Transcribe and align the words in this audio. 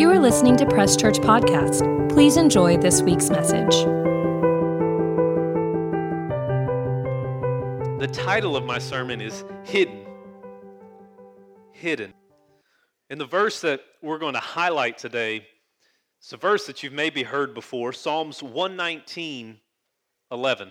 You 0.00 0.08
are 0.10 0.18
listening 0.18 0.56
to 0.56 0.64
Press 0.64 0.96
Church 0.96 1.18
Podcast. 1.18 2.08
Please 2.08 2.38
enjoy 2.38 2.78
this 2.78 3.02
week's 3.02 3.28
message. 3.28 3.84
The 8.00 8.08
title 8.10 8.56
of 8.56 8.64
my 8.64 8.78
sermon 8.78 9.20
is 9.20 9.44
Hidden. 9.64 10.06
Hidden. 11.72 12.14
And 13.10 13.20
the 13.20 13.26
verse 13.26 13.60
that 13.60 13.82
we're 14.00 14.16
going 14.16 14.32
to 14.32 14.40
highlight 14.40 14.96
today 14.96 15.46
is 16.22 16.32
a 16.32 16.38
verse 16.38 16.64
that 16.64 16.82
you've 16.82 16.94
maybe 16.94 17.22
heard 17.22 17.52
before 17.52 17.92
Psalms 17.92 18.42
119 18.42 19.60
11. 20.32 20.70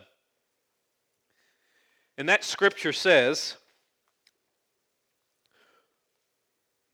And 2.17 2.29
that 2.29 2.43
scripture 2.43 2.93
says, 2.93 3.57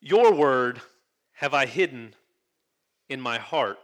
Your 0.01 0.33
word 0.33 0.81
have 1.35 1.53
I 1.53 1.65
hidden 1.65 2.13
in 3.09 3.21
my 3.21 3.37
heart 3.37 3.77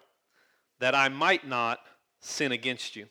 that 0.79 0.95
I 0.95 1.09
might 1.09 1.47
not 1.47 1.79
sin 2.19 2.51
against 2.51 2.95
you. 2.95 3.07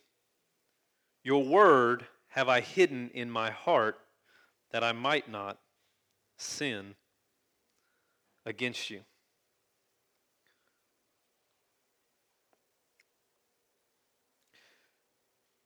Your 1.23 1.45
word 1.45 2.07
have 2.29 2.49
I 2.49 2.61
hidden 2.61 3.11
in 3.15 3.31
my 3.31 3.51
heart 3.51 3.99
that 4.73 4.83
I 4.83 4.93
might 4.93 5.31
not 5.31 5.59
sin 6.37 6.95
against 8.47 8.91
you. 8.91 9.01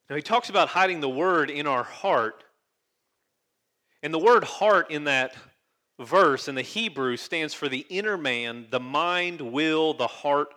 Now, 0.09 0.16
he 0.16 0.23
talks 0.23 0.51
about 0.51 0.69
hiding 0.69 1.01
the 1.01 1.09
word 1.09 1.51
in 1.51 1.66
our 1.66 1.83
heart. 1.83 2.45
And 4.02 4.13
the 4.13 4.19
word 4.19 4.45
heart 4.45 4.91
in 4.91 5.05
that 5.05 5.35
verse 6.01 6.48
in 6.48 6.55
the 6.55 6.62
Hebrew 6.62 7.16
stands 7.16 7.55
for 7.55 7.69
the 7.69 7.87
inner 7.89 8.16
man, 8.16 8.66
the 8.71 8.80
mind, 8.80 9.41
will, 9.41 9.95
the 9.95 10.07
heart, 10.07 10.48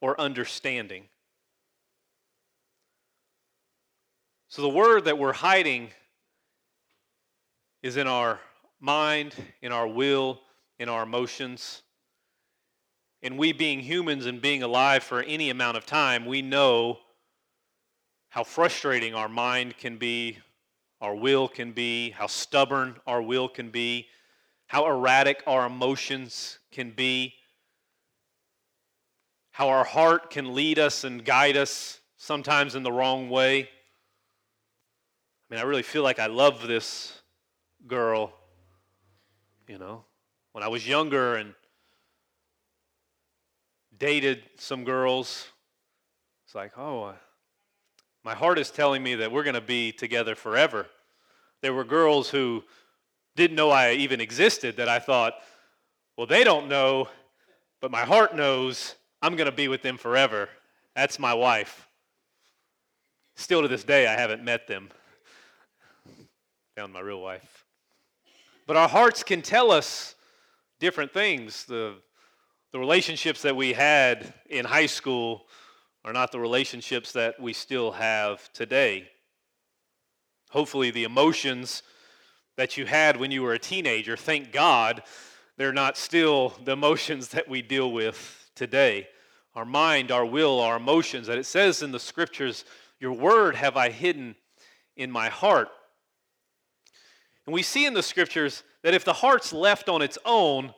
or 0.00 0.18
understanding. 0.20 1.04
So 4.48 4.62
the 4.62 4.68
word 4.68 5.04
that 5.04 5.18
we're 5.18 5.32
hiding 5.32 5.90
is 7.82 7.96
in 7.96 8.06
our 8.06 8.40
mind, 8.80 9.34
in 9.60 9.72
our 9.72 9.86
will, 9.86 10.40
in 10.78 10.88
our 10.88 11.02
emotions. 11.02 11.82
And 13.22 13.38
we, 13.38 13.52
being 13.52 13.80
humans 13.80 14.26
and 14.26 14.40
being 14.40 14.62
alive 14.62 15.02
for 15.02 15.22
any 15.22 15.50
amount 15.50 15.76
of 15.76 15.84
time, 15.84 16.26
we 16.26 16.42
know 16.42 16.98
how 18.28 18.44
frustrating 18.44 19.14
our 19.14 19.28
mind 19.28 19.76
can 19.78 19.96
be, 19.96 20.38
our 21.00 21.14
will 21.14 21.48
can 21.48 21.72
be, 21.72 22.10
how 22.10 22.26
stubborn 22.26 22.96
our 23.06 23.20
will 23.20 23.48
can 23.48 23.70
be, 23.70 24.06
how 24.66 24.86
erratic 24.86 25.42
our 25.46 25.66
emotions 25.66 26.58
can 26.72 26.90
be, 26.90 27.34
how 29.50 29.68
our 29.68 29.84
heart 29.84 30.30
can 30.30 30.54
lead 30.54 30.78
us 30.78 31.04
and 31.04 31.24
guide 31.24 31.56
us 31.56 32.00
sometimes 32.16 32.74
in 32.74 32.82
the 32.82 32.92
wrong 32.92 33.30
way. 33.30 33.62
I 33.62 35.54
mean, 35.54 35.60
I 35.60 35.62
really 35.62 35.82
feel 35.82 36.02
like 36.02 36.18
I 36.18 36.26
love 36.26 36.66
this 36.66 37.22
girl, 37.86 38.32
you 39.68 39.78
know. 39.78 40.04
When 40.52 40.64
I 40.64 40.68
was 40.68 40.86
younger 40.86 41.36
and 41.36 41.54
dated 43.96 44.42
some 44.56 44.84
girls, 44.84 45.46
it's 46.44 46.54
like, 46.54 46.76
oh, 46.76 47.14
my 48.24 48.34
heart 48.34 48.58
is 48.58 48.70
telling 48.70 49.02
me 49.02 49.14
that 49.16 49.30
we're 49.30 49.44
going 49.44 49.54
to 49.54 49.60
be 49.60 49.92
together 49.92 50.34
forever. 50.34 50.86
There 51.62 51.72
were 51.72 51.84
girls 51.84 52.28
who 52.28 52.64
didn't 53.36 53.56
know 53.56 53.70
I 53.70 53.92
even 53.92 54.20
existed 54.20 54.78
that 54.78 54.88
I 54.88 54.98
thought, 54.98 55.34
well, 56.16 56.26
they 56.26 56.42
don't 56.42 56.68
know, 56.68 57.08
but 57.80 57.90
my 57.90 58.04
heart 58.04 58.34
knows 58.34 58.96
I'm 59.22 59.36
going 59.36 59.50
to 59.50 59.56
be 59.56 59.68
with 59.68 59.82
them 59.82 59.98
forever. 59.98 60.48
That's 60.96 61.18
my 61.18 61.34
wife. 61.34 61.86
Still 63.36 63.62
to 63.62 63.68
this 63.68 63.84
day, 63.84 64.06
I 64.06 64.18
haven't 64.18 64.42
met 64.42 64.66
them. 64.66 64.88
Found 66.76 66.94
my 66.94 67.00
real 67.00 67.20
wife. 67.20 67.64
But 68.66 68.76
our 68.76 68.88
hearts 68.88 69.22
can 69.22 69.42
tell 69.42 69.70
us 69.70 70.14
different 70.80 71.12
things. 71.12 71.66
The, 71.66 71.94
the 72.72 72.78
relationships 72.78 73.42
that 73.42 73.54
we 73.54 73.74
had 73.74 74.32
in 74.48 74.64
high 74.64 74.86
school 74.86 75.46
are 76.04 76.12
not 76.14 76.32
the 76.32 76.40
relationships 76.40 77.12
that 77.12 77.38
we 77.38 77.52
still 77.52 77.92
have 77.92 78.50
today. 78.54 79.08
Hopefully, 80.50 80.90
the 80.90 81.04
emotions 81.04 81.82
that 82.56 82.76
you 82.76 82.86
had 82.86 83.16
when 83.16 83.30
you 83.30 83.42
were 83.42 83.52
a 83.52 83.58
teenager, 83.58 84.16
thank 84.16 84.52
God, 84.52 85.02
they're 85.56 85.72
not 85.72 85.96
still 85.96 86.54
the 86.64 86.72
emotions 86.72 87.28
that 87.28 87.48
we 87.48 87.62
deal 87.62 87.92
with 87.92 88.50
today. 88.54 89.08
Our 89.54 89.64
mind, 89.64 90.10
our 90.10 90.26
will, 90.26 90.60
our 90.60 90.76
emotions, 90.76 91.26
that 91.28 91.38
it 91.38 91.46
says 91.46 91.82
in 91.82 91.92
the 91.92 92.00
scriptures, 92.00 92.64
Your 93.00 93.12
word 93.12 93.56
have 93.56 93.76
I 93.76 93.90
hidden 93.90 94.36
in 94.96 95.10
my 95.10 95.28
heart. 95.28 95.68
And 97.46 97.54
we 97.54 97.62
see 97.62 97.86
in 97.86 97.94
the 97.94 98.02
scriptures 98.02 98.64
that 98.82 98.94
if 98.94 99.04
the 99.04 99.12
heart's 99.12 99.52
left 99.52 99.88
on 99.88 100.02
its 100.02 100.18
own, 100.24 100.74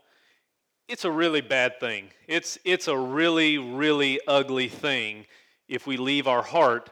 it's 0.86 1.04
a 1.04 1.10
really 1.10 1.40
bad 1.40 1.80
thing. 1.80 2.10
It's, 2.26 2.58
it's 2.64 2.88
a 2.88 2.96
really, 2.96 3.58
really 3.58 4.20
ugly 4.26 4.68
thing 4.68 5.26
if 5.68 5.86
we 5.86 5.96
leave 5.96 6.26
our 6.26 6.42
heart 6.42 6.90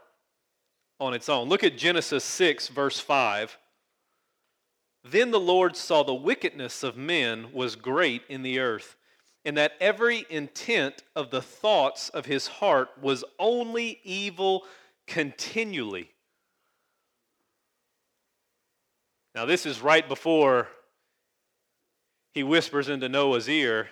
on 0.99 1.15
its 1.15 1.29
own. 1.29 1.49
Look 1.49 1.65
at 1.65 1.77
Genesis 1.77 2.25
6, 2.25 2.69
verse 2.69 2.99
5. 2.99 3.57
Then 5.11 5.31
the 5.31 5.41
Lord 5.41 5.77
saw 5.77 6.03
the 6.03 6.15
wickedness 6.15 6.83
of 6.83 6.97
men 6.97 7.53
was 7.53 7.77
great 7.77 8.23
in 8.29 8.43
the 8.43 8.59
earth, 8.59 8.97
and 9.45 9.57
that 9.57 9.73
every 9.81 10.27
intent 10.29 11.05
of 11.15 11.31
the 11.31 11.43
thoughts 11.43 12.09
of 12.09 12.27
his 12.27 12.49
heart 12.49 12.89
was 13.01 13.23
only 13.39 14.01
evil 14.03 14.65
continually. 15.07 16.11
Now, 19.33 19.45
this 19.45 19.65
is 19.65 19.81
right 19.81 20.09
before 20.09 20.67
he 22.33 22.43
whispers 22.43 22.89
into 22.89 23.09
Noah's 23.09 23.49
ear, 23.49 23.89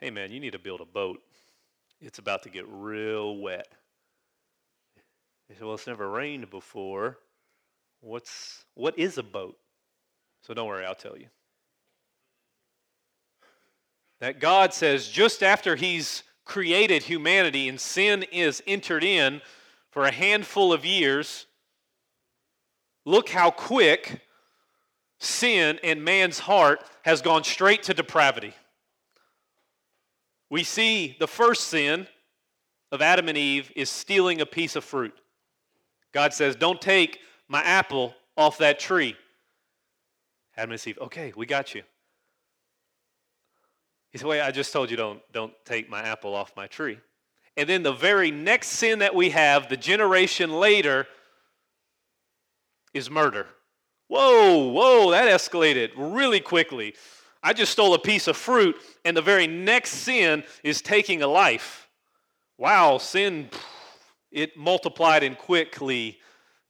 Hey, 0.00 0.10
man, 0.10 0.32
you 0.32 0.40
need 0.40 0.52
to 0.52 0.58
build 0.58 0.80
a 0.80 0.84
boat. 0.84 1.22
It's 2.00 2.18
about 2.18 2.42
to 2.42 2.50
get 2.50 2.66
real 2.68 3.36
wet. 3.36 3.68
He 5.48 5.54
said, 5.54 5.62
Well, 5.62 5.74
it's 5.74 5.86
never 5.86 6.10
rained 6.10 6.50
before. 6.50 7.18
What's, 8.00 8.64
what 8.74 8.98
is 8.98 9.16
a 9.16 9.22
boat? 9.22 9.56
So 10.46 10.52
don't 10.52 10.68
worry, 10.68 10.84
I'll 10.84 10.94
tell 10.94 11.16
you. 11.16 11.28
That 14.20 14.40
God 14.40 14.74
says 14.74 15.08
just 15.08 15.42
after 15.42 15.74
He's 15.74 16.22
created 16.44 17.02
humanity 17.02 17.66
and 17.66 17.80
sin 17.80 18.24
is 18.30 18.62
entered 18.66 19.02
in 19.02 19.40
for 19.90 20.04
a 20.04 20.10
handful 20.10 20.70
of 20.70 20.84
years, 20.84 21.46
look 23.06 23.30
how 23.30 23.50
quick 23.50 24.20
sin 25.18 25.78
in 25.82 26.04
man's 26.04 26.40
heart 26.40 26.84
has 27.04 27.22
gone 27.22 27.42
straight 27.42 27.82
to 27.84 27.94
depravity. 27.94 28.52
We 30.50 30.62
see 30.62 31.16
the 31.18 31.26
first 31.26 31.68
sin 31.68 32.06
of 32.92 33.00
Adam 33.00 33.30
and 33.30 33.38
Eve 33.38 33.72
is 33.74 33.88
stealing 33.88 34.42
a 34.42 34.46
piece 34.46 34.76
of 34.76 34.84
fruit. 34.84 35.14
God 36.12 36.34
says, 36.34 36.54
Don't 36.54 36.82
take 36.82 37.20
my 37.48 37.62
apple 37.62 38.14
off 38.36 38.58
that 38.58 38.78
tree. 38.78 39.16
Adam 40.56 40.72
and 40.72 40.86
Eve, 40.86 40.98
okay, 41.00 41.32
we 41.36 41.46
got 41.46 41.74
you. 41.74 41.82
He 44.10 44.18
said, 44.18 44.28
wait, 44.28 44.40
I 44.42 44.52
just 44.52 44.72
told 44.72 44.90
you 44.90 44.96
don't, 44.96 45.20
don't 45.32 45.52
take 45.64 45.90
my 45.90 46.00
apple 46.00 46.34
off 46.34 46.52
my 46.56 46.68
tree. 46.68 46.98
And 47.56 47.68
then 47.68 47.82
the 47.82 47.92
very 47.92 48.30
next 48.30 48.68
sin 48.68 49.00
that 49.00 49.14
we 49.14 49.30
have, 49.30 49.68
the 49.68 49.76
generation 49.76 50.52
later, 50.52 51.06
is 52.92 53.10
murder. 53.10 53.46
Whoa, 54.08 54.70
whoa, 54.70 55.10
that 55.10 55.28
escalated 55.28 55.90
really 55.96 56.40
quickly. 56.40 56.94
I 57.42 57.52
just 57.52 57.72
stole 57.72 57.94
a 57.94 57.98
piece 57.98 58.28
of 58.28 58.36
fruit, 58.36 58.76
and 59.04 59.16
the 59.16 59.22
very 59.22 59.46
next 59.46 59.90
sin 59.90 60.44
is 60.62 60.80
taking 60.80 61.22
a 61.22 61.26
life. 61.26 61.88
Wow, 62.56 62.98
sin, 62.98 63.50
it 64.30 64.56
multiplied 64.56 65.24
and 65.24 65.36
quickly 65.36 66.18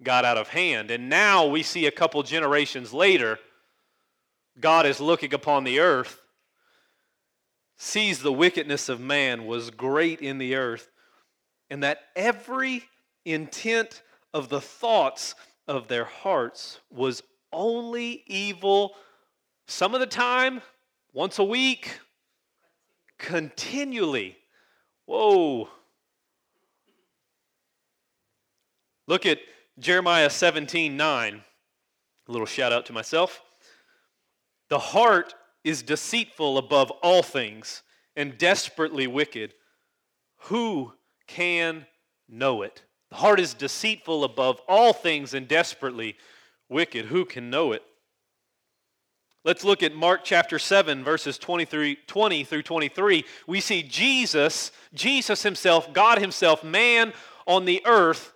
got 0.02 0.24
out 0.24 0.38
of 0.38 0.48
hand. 0.48 0.90
And 0.90 1.08
now 1.08 1.46
we 1.46 1.62
see 1.62 1.86
a 1.86 1.90
couple 1.90 2.22
generations 2.22 2.92
later, 2.92 3.38
God 4.58 4.86
is 4.86 5.00
looking 5.00 5.34
upon 5.34 5.64
the 5.64 5.80
earth, 5.80 6.20
sees 7.76 8.22
the 8.22 8.32
wickedness 8.32 8.88
of 8.88 9.00
man 9.00 9.46
was 9.46 9.70
great 9.70 10.20
in 10.20 10.38
the 10.38 10.54
earth, 10.54 10.90
and 11.70 11.82
that 11.82 11.98
every 12.14 12.84
intent 13.24 14.02
of 14.32 14.48
the 14.48 14.60
thoughts 14.60 15.34
of 15.66 15.88
their 15.88 16.04
hearts 16.04 16.80
was 16.90 17.22
only 17.52 18.22
evil 18.26 18.94
some 19.66 19.94
of 19.94 20.00
the 20.00 20.06
time, 20.06 20.60
once 21.12 21.38
a 21.38 21.44
week, 21.44 22.00
continually. 23.18 24.36
Whoa. 25.06 25.68
Look 29.06 29.24
at 29.24 29.38
Jeremiah 29.78 30.28
17 30.28 30.96
9. 30.96 31.42
A 32.26 32.32
little 32.32 32.46
shout 32.46 32.72
out 32.72 32.86
to 32.86 32.92
myself. 32.92 33.42
The 34.74 34.80
heart 34.80 35.36
is 35.62 35.84
deceitful 35.84 36.58
above 36.58 36.90
all 37.00 37.22
things 37.22 37.84
and 38.16 38.36
desperately 38.36 39.06
wicked. 39.06 39.54
Who 40.46 40.94
can 41.28 41.86
know 42.28 42.62
it? 42.62 42.82
The 43.10 43.14
heart 43.18 43.38
is 43.38 43.54
deceitful 43.54 44.24
above 44.24 44.60
all 44.66 44.92
things 44.92 45.32
and 45.32 45.46
desperately 45.46 46.16
wicked. 46.68 47.04
Who 47.04 47.24
can 47.24 47.50
know 47.50 47.70
it? 47.70 47.84
Let's 49.44 49.62
look 49.62 49.84
at 49.84 49.94
Mark 49.94 50.22
chapter 50.24 50.58
7, 50.58 51.04
verses 51.04 51.38
23, 51.38 51.98
20 52.08 52.42
through 52.42 52.62
23. 52.62 53.24
We 53.46 53.60
see 53.60 53.84
Jesus, 53.84 54.72
Jesus 54.92 55.44
himself, 55.44 55.92
God 55.92 56.18
himself, 56.18 56.64
man 56.64 57.12
on 57.46 57.64
the 57.64 57.80
earth, 57.86 58.32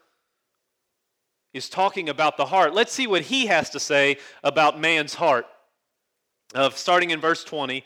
is 1.52 1.68
talking 1.68 2.08
about 2.08 2.36
the 2.36 2.46
heart. 2.46 2.74
Let's 2.74 2.92
see 2.92 3.08
what 3.08 3.22
he 3.22 3.46
has 3.46 3.70
to 3.70 3.80
say 3.80 4.18
about 4.44 4.78
man's 4.78 5.14
heart. 5.14 5.44
Uh, 6.54 6.70
starting 6.70 7.10
in 7.10 7.20
verse 7.20 7.44
20, 7.44 7.84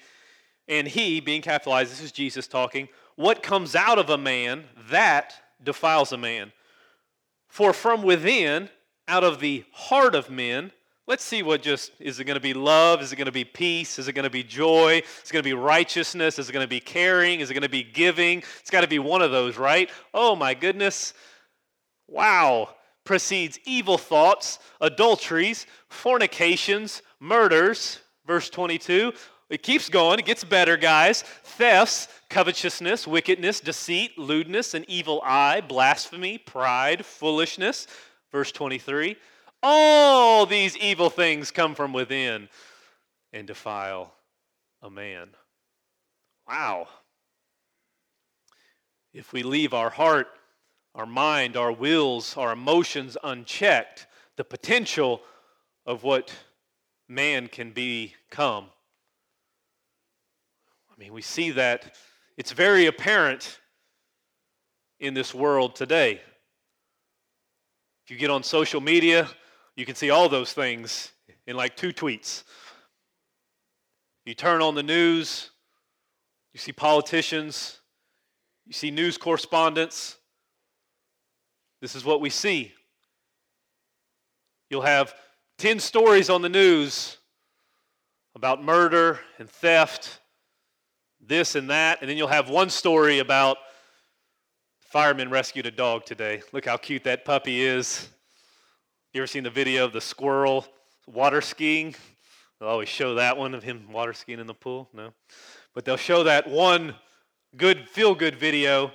and 0.69 0.87
he, 0.87 1.21
being 1.21 1.43
capitalized, 1.43 1.91
this 1.91 2.03
is 2.03 2.13
Jesus 2.13 2.47
talking, 2.47 2.89
what 3.17 3.43
comes 3.43 3.75
out 3.75 3.99
of 3.99 4.11
a 4.11 4.19
man, 4.19 4.65
that 4.89 5.35
defiles 5.63 6.13
a 6.13 6.19
man. 6.19 6.53
For 7.49 7.73
from 7.73 8.03
within, 8.03 8.69
out 9.09 9.25
of 9.25 9.41
the 9.41 9.65
heart 9.73 10.15
of 10.15 10.31
men, 10.31 10.73
Let's 11.09 11.25
see 11.25 11.43
what 11.43 11.63
just 11.63 11.91
is 11.99 12.21
it 12.21 12.25
going 12.25 12.37
to 12.37 12.41
be 12.41 12.55
love? 12.55 13.03
Is 13.03 13.13
it 13.13 13.17
going 13.17 13.27
to 13.27 13.33
be 13.33 13.45
peace? 13.45 13.99
Is 13.99 14.07
it 14.07 14.13
going 14.13 14.23
to 14.23 14.31
be 14.31 14.45
joy? 14.45 15.03
Is 15.23 15.31
it 15.31 15.33
going 15.33 15.43
to 15.43 15.49
be 15.49 15.53
righteousness? 15.53 16.39
Is 16.39 16.49
it 16.49 16.53
going 16.53 16.65
to 16.65 16.71
be 16.71 16.79
caring? 16.79 17.41
Is 17.41 17.51
it 17.51 17.55
going 17.55 17.63
to 17.63 17.69
be 17.69 17.83
giving? 17.83 18.39
It's 18.61 18.71
got 18.71 18.83
to 18.83 18.89
be 18.89 19.01
one 19.01 19.21
of 19.21 19.33
those, 19.33 19.59
right? 19.59 19.91
Oh 20.15 20.37
my 20.37 20.55
goodness. 20.55 21.13
Wow. 22.07 22.77
Proceeds 23.05 23.59
evil 23.65 23.99
thoughts, 23.99 24.61
adulteries, 24.81 25.67
fornications, 25.89 27.03
murders. 27.19 27.99
Verse 28.27 28.51
22. 28.51 29.13
It 29.51 29.63
keeps 29.63 29.89
going. 29.89 30.19
It 30.19 30.25
gets 30.25 30.45
better, 30.45 30.77
guys. 30.77 31.23
Thefts, 31.23 32.09
covetousness, 32.31 33.07
wickedness, 33.07 33.61
deceit, 33.61 34.19
lewdness, 34.19 34.73
an 34.75 34.85
evil 34.89 35.21
eye, 35.25 35.61
blasphemy, 35.61 36.39
pride, 36.39 37.05
foolishness. 37.05 37.87
Verse 38.31 38.51
23 38.51 39.17
all 39.63 40.45
these 40.45 40.77
evil 40.77 41.09
things 41.09 41.51
come 41.51 41.75
from 41.75 41.93
within 41.93 42.49
and 43.33 43.47
defile 43.47 44.13
a 44.83 44.91
man. 44.91 45.29
Wow. 46.49 46.89
If 49.15 49.33
we 49.33 49.43
leave 49.43 49.73
our 49.73 49.91
heart, 49.91 50.29
our 50.95 51.07
mind, 51.07 51.57
our 51.57 51.71
wills, 51.71 52.37
our 52.37 52.53
emotions 52.53 53.17
unchecked, 53.23 54.07
the 54.37 54.45
potential 54.45 55.23
of 55.87 56.03
what 56.03 56.33
man 57.15 57.47
can 57.49 57.73
become. 57.73 58.67
I 60.91 60.99
mean, 60.99 61.13
we 61.13 61.23
see 61.23 61.51
that 61.53 61.97
it's 62.37 62.53
very 62.53 62.87
apparent 62.87 63.61
in 64.99 65.15
this 65.15 65.35
world 65.35 65.75
today. 65.75 66.21
If 68.05 68.11
you 68.11 68.17
get 68.17 68.31
on 68.31 68.43
social 68.43 68.81
media, 68.81 69.29
you 69.77 69.85
can 69.85 69.95
see 69.95 70.11
all 70.11 70.29
those 70.29 70.53
things 70.53 71.13
in 71.47 71.57
like 71.57 71.77
two 71.77 71.93
tweets. 71.93 72.45
You 74.25 74.35
turn 74.35 74.63
on 74.63 74.75
the 74.75 74.83
news, 74.83 75.51
you 76.53 76.59
see 76.59 76.73
politicians, 76.73 77.81
you 78.67 78.73
see 78.73 78.91
news 78.91 79.19
correspondents. 79.19 80.17
This 81.81 81.97
is 81.97 82.05
what 82.05 82.21
we 82.21 82.31
see. 82.31 82.73
You'll 84.71 84.83
have 84.83 85.15
10 85.59 85.79
stories 85.79 86.29
on 86.29 86.43
the 86.43 86.49
news 86.49 87.19
about 88.35 88.65
murder 88.65 89.21
and 89.39 89.49
theft, 89.49 90.21
this 91.21 91.55
and 91.55 91.71
that, 91.71 92.01
and 92.01 92.11
then 92.11 92.17
you'll 92.17 92.29
have 92.29 92.49
one 92.49 92.71
story 92.71 93.19
about 93.19 93.59
firemen 94.81 95.31
rescued 95.31 95.67
a 95.67 95.71
dog 95.71 96.05
today. 96.05 96.43
Look 96.53 96.67
how 96.67 96.77
cute 96.77 97.05
that 97.05 97.25
puppy 97.25 97.63
is. 97.63 98.09
You 99.13 99.21
ever 99.21 99.27
seen 99.27 99.45
the 99.45 99.51
video 99.51 99.85
of 99.85 99.93
the 99.93 100.01
squirrel 100.01 100.67
water 101.07 101.41
skiing? 101.41 101.95
They'll 102.59 102.69
always 102.69 102.89
show 102.89 103.15
that 103.17 103.37
one 103.37 103.55
of 103.55 103.63
him 103.63 103.91
water 103.93 104.13
skiing 104.13 104.39
in 104.39 104.47
the 104.47 104.55
pool. 104.55 104.89
No. 104.93 105.13
But 105.75 105.85
they'll 105.85 105.97
show 105.97 106.25
that 106.25 106.49
one 106.49 106.95
good, 107.57 107.89
feel 107.89 108.15
good 108.15 108.37
video 108.37 108.93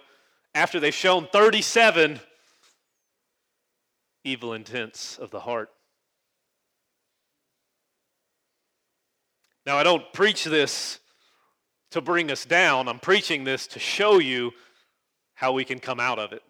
after 0.54 0.80
they've 0.80 0.94
shown 0.94 1.27
37 1.31 2.19
evil 4.24 4.54
intents 4.54 5.18
of 5.18 5.31
the 5.31 5.39
heart. 5.39 5.69
Now, 9.68 9.78
I 9.78 9.84
don't 9.84 10.12
preach 10.14 10.46
this 10.46 11.00
to 11.92 12.02
bring 12.02 12.31
us 12.31 12.44
down, 12.44 12.88
I'm 12.88 13.00
preaching 13.00 13.44
this 13.44 13.68
to 13.68 13.80
show 13.80 14.18
you 14.18 14.52
how 15.36 15.52
we 15.52 15.64
can 15.64 15.78
come 15.78 16.00
out 16.00 16.18
of 16.18 16.34
it 16.34 16.42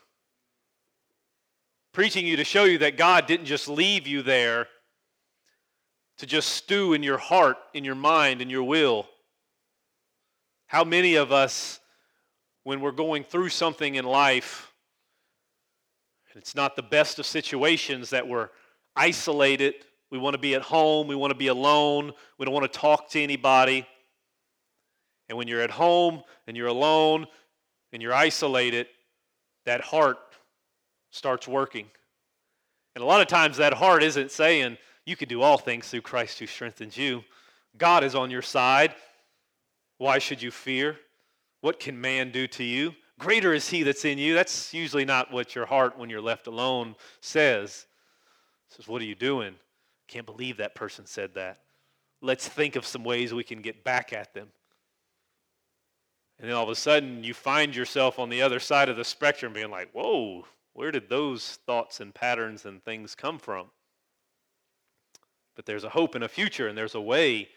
preaching 1.97 2.27
you 2.27 2.37
to 2.37 2.43
show 2.43 2.63
you 2.63 2.77
that 2.77 2.95
God 2.95 3.25
didn't 3.25 3.47
just 3.47 3.67
leave 3.67 4.05
you 4.05 4.21
there 4.21 4.67
to 6.19 6.27
just 6.27 6.49
stew 6.49 6.93
in 6.93 7.01
your 7.01 7.17
heart, 7.17 7.57
in 7.73 7.83
your 7.83 7.95
mind, 7.95 8.39
in 8.39 8.51
your 8.51 8.61
will. 8.61 9.07
How 10.67 10.83
many 10.83 11.15
of 11.15 11.31
us, 11.31 11.79
when 12.65 12.81
we're 12.81 12.91
going 12.91 13.23
through 13.23 13.49
something 13.49 13.95
in 13.95 14.05
life, 14.05 14.71
it's 16.35 16.53
not 16.53 16.75
the 16.75 16.83
best 16.83 17.17
of 17.17 17.25
situations, 17.25 18.11
that 18.11 18.27
we're 18.27 18.49
isolated, 18.95 19.73
we 20.09 20.17
want 20.17 20.33
to 20.33 20.39
be 20.39 20.55
at 20.55 20.61
home, 20.61 21.07
we 21.07 21.15
want 21.15 21.31
to 21.31 21.37
be 21.37 21.47
alone, 21.47 22.13
we 22.37 22.45
don't 22.45 22.53
want 22.53 22.71
to 22.71 22.79
talk 22.79 23.09
to 23.11 23.21
anybody. 23.21 23.85
And 25.29 25.37
when 25.37 25.47
you're 25.47 25.61
at 25.61 25.71
home 25.71 26.23
and 26.47 26.55
you're 26.55 26.67
alone 26.67 27.27
and 27.91 28.01
you're 28.01 28.13
isolated, 28.13 28.87
that 29.65 29.81
heart 29.81 30.17
starts 31.11 31.47
working. 31.47 31.87
And 32.95 33.03
a 33.03 33.07
lot 33.07 33.21
of 33.21 33.27
times 33.27 33.57
that 33.57 33.73
heart 33.73 34.01
isn't 34.01 34.31
saying, 34.31 34.77
you 35.05 35.15
can 35.15 35.27
do 35.27 35.41
all 35.41 35.57
things 35.57 35.87
through 35.87 36.01
Christ 36.01 36.39
who 36.39 36.47
strengthens 36.47 36.97
you. 36.97 37.23
God 37.77 38.03
is 38.03 38.15
on 38.15 38.31
your 38.31 38.41
side. 38.41 38.95
Why 39.97 40.19
should 40.19 40.41
you 40.41 40.51
fear? 40.51 40.97
What 41.61 41.79
can 41.79 41.99
man 41.99 42.31
do 42.31 42.47
to 42.47 42.63
you? 42.63 42.93
Greater 43.19 43.53
is 43.53 43.69
he 43.69 43.83
that's 43.83 44.05
in 44.05 44.17
you. 44.17 44.35
That's 44.35 44.73
usually 44.73 45.05
not 45.05 45.31
what 45.31 45.55
your 45.55 45.65
heart, 45.65 45.97
when 45.97 46.09
you're 46.09 46.21
left 46.21 46.47
alone, 46.47 46.95
says. 47.19 47.87
It 48.69 48.75
says, 48.75 48.87
What 48.87 49.01
are 49.01 49.05
you 49.05 49.15
doing? 49.15 49.55
Can't 50.07 50.25
believe 50.25 50.57
that 50.57 50.75
person 50.75 51.05
said 51.05 51.35
that. 51.35 51.59
Let's 52.21 52.47
think 52.47 52.75
of 52.75 52.85
some 52.85 53.03
ways 53.03 53.33
we 53.33 53.43
can 53.43 53.61
get 53.61 53.83
back 53.83 54.13
at 54.13 54.33
them. 54.33 54.47
And 56.39 56.49
then 56.49 56.55
all 56.55 56.63
of 56.63 56.69
a 56.69 56.75
sudden, 56.75 57.23
you 57.23 57.33
find 57.33 57.75
yourself 57.75 58.19
on 58.19 58.29
the 58.29 58.41
other 58.41 58.59
side 58.59 58.89
of 58.89 58.95
the 58.95 59.03
spectrum 59.03 59.53
being 59.53 59.71
like, 59.71 59.91
Whoa, 59.91 60.45
where 60.73 60.91
did 60.91 61.09
those 61.09 61.59
thoughts 61.65 61.99
and 61.99 62.13
patterns 62.13 62.65
and 62.65 62.83
things 62.83 63.15
come 63.15 63.39
from? 63.39 63.67
But 65.55 65.65
there's 65.65 65.83
a 65.83 65.89
hope 65.89 66.13
and 66.13 66.23
a 66.23 66.29
future, 66.29 66.67
and 66.67 66.77
there's 66.77 66.95
a 66.95 67.01
way 67.01 67.49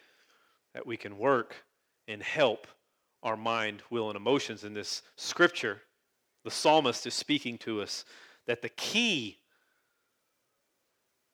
that 0.73 0.87
we 0.87 0.97
can 0.97 1.19
work 1.19 1.55
and 2.09 2.23
help 2.23 2.67
our 3.23 3.37
mind, 3.37 3.83
will, 3.91 4.09
and 4.09 4.17
emotions 4.17 4.65
in 4.65 4.73
this 4.73 5.03
scripture. 5.17 5.83
The 6.45 6.51
psalmist 6.51 7.07
is 7.07 7.13
speaking 7.13 7.59
to 7.59 7.83
us 7.83 8.07
that 8.47 8.63
the 8.63 8.71
key 8.71 9.40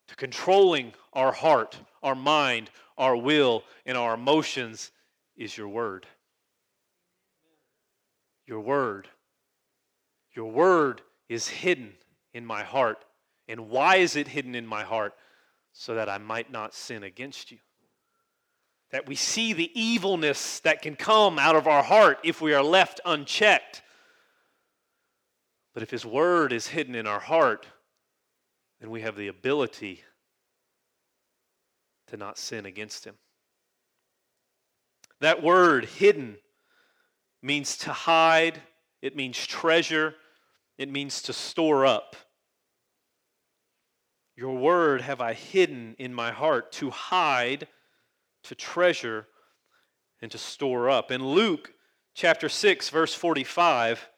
to 0.09 0.17
controlling 0.17 0.93
our 1.13 1.33
heart, 1.33 1.79
our 2.03 2.15
mind, 2.15 2.71
our 2.97 3.17
will, 3.17 3.65
and 3.85 3.97
our 3.97 4.15
emotions 4.15 4.91
is 5.37 5.57
your 5.57 5.69
word. 5.69 6.07
Your 8.47 8.61
word. 8.61 9.09
Your 10.35 10.51
word 10.51 11.03
is 11.29 11.49
hidden 11.49 11.93
in 12.33 12.45
my 12.45 12.63
heart. 12.63 13.05
And 13.49 13.69
why 13.69 13.97
is 13.97 14.17
it 14.17 14.29
hidden 14.29 14.55
in 14.55 14.67
my 14.67 14.83
heart? 14.83 15.15
So 15.73 15.95
that 15.95 16.09
I 16.09 16.19
might 16.19 16.51
not 16.51 16.75
sin 16.75 17.03
against 17.03 17.51
you. 17.51 17.59
That 18.93 19.07
we 19.07 19.15
see 19.15 19.53
the 19.53 19.71
evilness 19.79 20.61
that 20.61 20.81
can 20.81 20.97
come 20.97 21.39
out 21.39 21.57
of 21.57 21.67
our 21.67 21.83
heart 21.83 22.19
if 22.23 22.41
we 22.41 22.55
are 22.55 22.63
left 22.63 23.01
unchecked. 23.05 23.83
But 25.75 25.83
if 25.83 25.91
His 25.91 26.07
Word 26.07 26.53
is 26.53 26.69
hidden 26.69 26.95
in 26.95 27.07
our 27.07 27.21
heart, 27.21 27.67
then 28.81 28.91
we 28.91 29.01
have 29.01 29.17
the 29.17 29.29
ability 29.29 30.03
to 32.09 32.17
not 32.17 32.39
sin 32.39 32.67
against 32.67 33.05
Him. 33.05 33.15
That 35.21 35.43
word, 35.43 35.87
hidden, 35.87 36.37
means 37.43 37.77
to 37.79 37.93
hide, 37.93 38.61
it 39.01 39.17
means 39.17 39.47
treasure, 39.47 40.15
it 40.79 40.91
means 40.91 41.23
to 41.23 41.33
store 41.33 41.87
up. 41.87 42.17
Your 44.37 44.55
word 44.55 45.01
have 45.01 45.23
I 45.23 45.33
hidden 45.33 45.97
in 45.99 46.13
my 46.13 46.31
heart 46.31 46.71
to 46.73 46.91
hide, 46.91 47.69
to 48.45 48.55
treasure, 48.55 49.27
and 50.21 50.31
to 50.31 50.39
store 50.39 50.91
up. 50.91 51.11
In 51.11 51.25
Luke 51.27 51.73
chapter 52.15 52.49
6, 52.49 52.91
verse 52.91 53.15
45, 53.15 54.11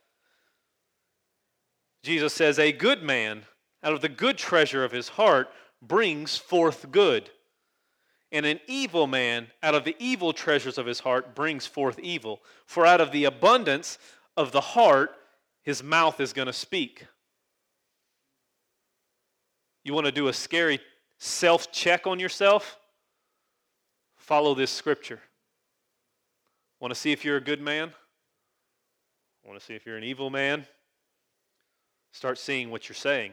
Jesus 2.02 2.32
says, 2.32 2.58
A 2.58 2.72
good 2.72 3.02
man 3.02 3.44
out 3.82 3.92
of 3.92 4.00
the 4.00 4.08
good 4.08 4.38
treasure 4.38 4.84
of 4.84 4.92
his 4.92 5.08
heart 5.08 5.48
brings 5.80 6.36
forth 6.36 6.90
good, 6.90 7.30
And 8.30 8.44
an 8.44 8.60
evil 8.66 9.06
man, 9.06 9.46
out 9.62 9.74
of 9.74 9.84
the 9.84 9.96
evil 9.98 10.34
treasures 10.34 10.76
of 10.76 10.84
his 10.84 11.00
heart, 11.00 11.34
brings 11.34 11.64
forth 11.64 11.98
evil. 11.98 12.42
For 12.66 12.84
out 12.84 13.00
of 13.00 13.10
the 13.10 13.24
abundance 13.24 13.98
of 14.36 14.52
the 14.52 14.60
heart, 14.60 15.12
his 15.62 15.82
mouth 15.82 16.20
is 16.20 16.34
going 16.34 16.46
to 16.46 16.52
speak. 16.52 17.06
You 19.82 19.94
want 19.94 20.04
to 20.04 20.12
do 20.12 20.28
a 20.28 20.32
scary 20.34 20.80
self 21.16 21.72
check 21.72 22.06
on 22.06 22.18
yourself? 22.18 22.78
Follow 24.16 24.54
this 24.54 24.70
scripture. 24.70 25.20
Want 26.80 26.92
to 26.92 27.00
see 27.00 27.12
if 27.12 27.24
you're 27.24 27.38
a 27.38 27.42
good 27.42 27.62
man? 27.62 27.92
Want 29.46 29.58
to 29.58 29.64
see 29.64 29.74
if 29.74 29.86
you're 29.86 29.96
an 29.96 30.04
evil 30.04 30.28
man? 30.28 30.66
Start 32.12 32.36
seeing 32.36 32.70
what 32.70 32.88
you're 32.88 32.94
saying. 32.96 33.32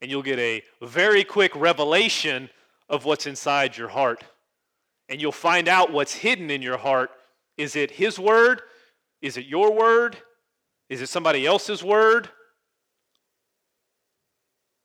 And 0.00 0.10
you'll 0.10 0.22
get 0.22 0.38
a 0.38 0.62
very 0.82 1.24
quick 1.24 1.54
revelation 1.54 2.50
of 2.88 3.04
what's 3.04 3.26
inside 3.26 3.76
your 3.76 3.88
heart. 3.88 4.24
And 5.08 5.20
you'll 5.20 5.32
find 5.32 5.68
out 5.68 5.92
what's 5.92 6.14
hidden 6.14 6.50
in 6.50 6.62
your 6.62 6.78
heart. 6.78 7.10
Is 7.56 7.76
it 7.76 7.90
His 7.90 8.18
word? 8.18 8.62
Is 9.20 9.36
it 9.36 9.46
your 9.46 9.72
word? 9.72 10.16
Is 10.88 11.02
it 11.02 11.08
somebody 11.08 11.46
else's 11.46 11.84
word? 11.84 12.28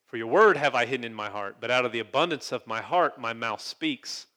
For 0.08 0.18
your 0.18 0.28
word 0.28 0.56
have 0.56 0.76
I 0.76 0.86
hidden 0.86 1.04
in 1.04 1.14
my 1.14 1.30
heart, 1.30 1.58
but 1.60 1.72
out 1.72 1.84
of 1.84 1.92
the 1.92 2.00
abundance 2.00 2.52
of 2.52 2.66
my 2.68 2.82
heart 2.82 3.20
my 3.20 3.34
mouth 3.34 3.60
speaks. 3.60 4.28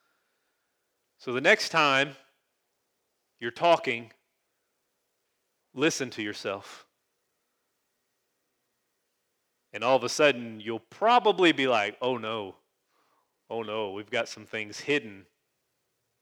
So 1.18 1.32
the 1.32 1.40
next 1.40 1.68
time 1.68 2.16
you're 3.38 3.50
talking, 3.50 4.10
listen 5.74 6.10
to 6.10 6.22
yourself. 6.22 6.87
And 9.72 9.84
all 9.84 9.96
of 9.96 10.04
a 10.04 10.08
sudden, 10.08 10.60
you'll 10.60 10.78
probably 10.78 11.52
be 11.52 11.66
like, 11.66 11.96
oh 12.00 12.16
no, 12.16 12.54
oh 13.50 13.62
no, 13.62 13.92
we've 13.92 14.10
got 14.10 14.28
some 14.28 14.44
things 14.44 14.80
hidden 14.80 15.26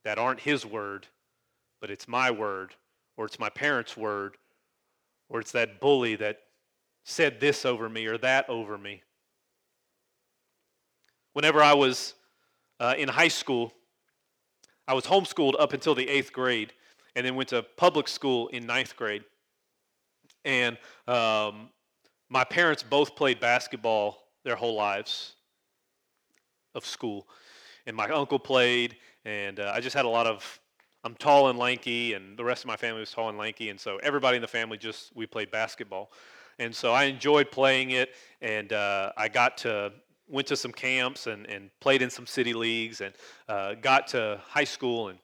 that 0.05 0.19
aren't 0.19 0.41
His 0.41 0.67
word, 0.67 1.07
but 1.81 1.91
it's 1.91 2.09
my 2.09 2.31
word, 2.31 2.75
or 3.17 3.25
it's 3.27 3.39
my 3.39 3.49
parents' 3.49 3.97
word, 3.97 4.37
or 5.29 5.41
it's 5.41 5.53
that 5.53 5.81
bully 5.81 6.17
that 6.17 6.39
said 7.05 7.39
this 7.39 7.65
over 7.65 7.89
me 7.89 8.07
or 8.07 8.19
that 8.19 8.49
over 8.49 8.77
me. 8.77 9.03
Whenever 11.35 11.63
I 11.63 11.75
was 11.75 12.15
uh, 12.81 12.95
in 12.99 13.09
high 13.09 13.29
school, 13.29 13.73
I 14.89 14.95
was 14.95 15.05
homeschooled 15.05 15.55
up 15.59 15.73
until 15.73 15.95
the 15.95 16.09
eighth 16.09 16.33
grade 16.33 16.73
and 17.15 17.25
then 17.25 17.35
went 17.35 17.49
to 17.51 17.63
public 17.77 18.09
school 18.09 18.49
in 18.49 18.67
ninth 18.67 18.97
grade. 18.97 19.25
And 20.45 20.79
um, 21.09 21.71
my 22.29 22.45
parents 22.45 22.83
both 22.83 23.15
played 23.17 23.41
basketball 23.41 24.19
their 24.45 24.57
whole 24.57 24.75
lives 24.75 25.35
of 26.75 26.85
school. 26.85 27.27
And 27.87 27.97
my 27.97 28.09
uncle 28.09 28.39
played, 28.39 28.97
and 29.25 29.61
uh, 29.61 29.73
I 29.75 29.81
just 29.81 29.95
had 29.95 30.05
a 30.05 30.09
lot 30.09 30.27
of. 30.27 30.61
I'm 31.05 31.15
tall 31.15 31.51
and 31.51 31.59
lanky, 31.59 32.15
and 32.15 32.37
the 32.37 32.43
rest 32.43 32.65
of 32.65 32.69
my 32.69 32.75
family 32.75 32.99
was 32.99 33.13
tall 33.13 33.29
and 33.29 33.39
lanky, 33.39 33.71
and 33.71 33.79
so 33.79 33.99
everybody 34.03 34.37
in 34.37 34.43
the 34.43 34.49
family 34.49 34.77
just 34.77 35.15
we 35.15 35.25
played 35.25 35.53
basketball, 35.53 36.11
and 36.59 36.75
so 36.75 36.93
I 36.93 37.05
enjoyed 37.05 37.53
playing 37.53 37.93
it, 37.93 38.11
and 38.41 38.73
uh, 38.73 39.13
I 39.17 39.29
got 39.29 39.57
to 39.59 39.93
went 40.29 40.49
to 40.49 40.57
some 40.57 40.73
camps 40.73 41.29
and, 41.29 41.47
and 41.47 41.71
played 41.79 42.03
in 42.03 42.11
some 42.11 42.27
city 42.27 42.53
leagues, 42.53 43.03
and 43.03 43.15
uh, 43.49 43.75
got 43.75 44.09
to 44.09 44.41
high 44.49 44.65
school 44.65 45.09
and 45.09 45.19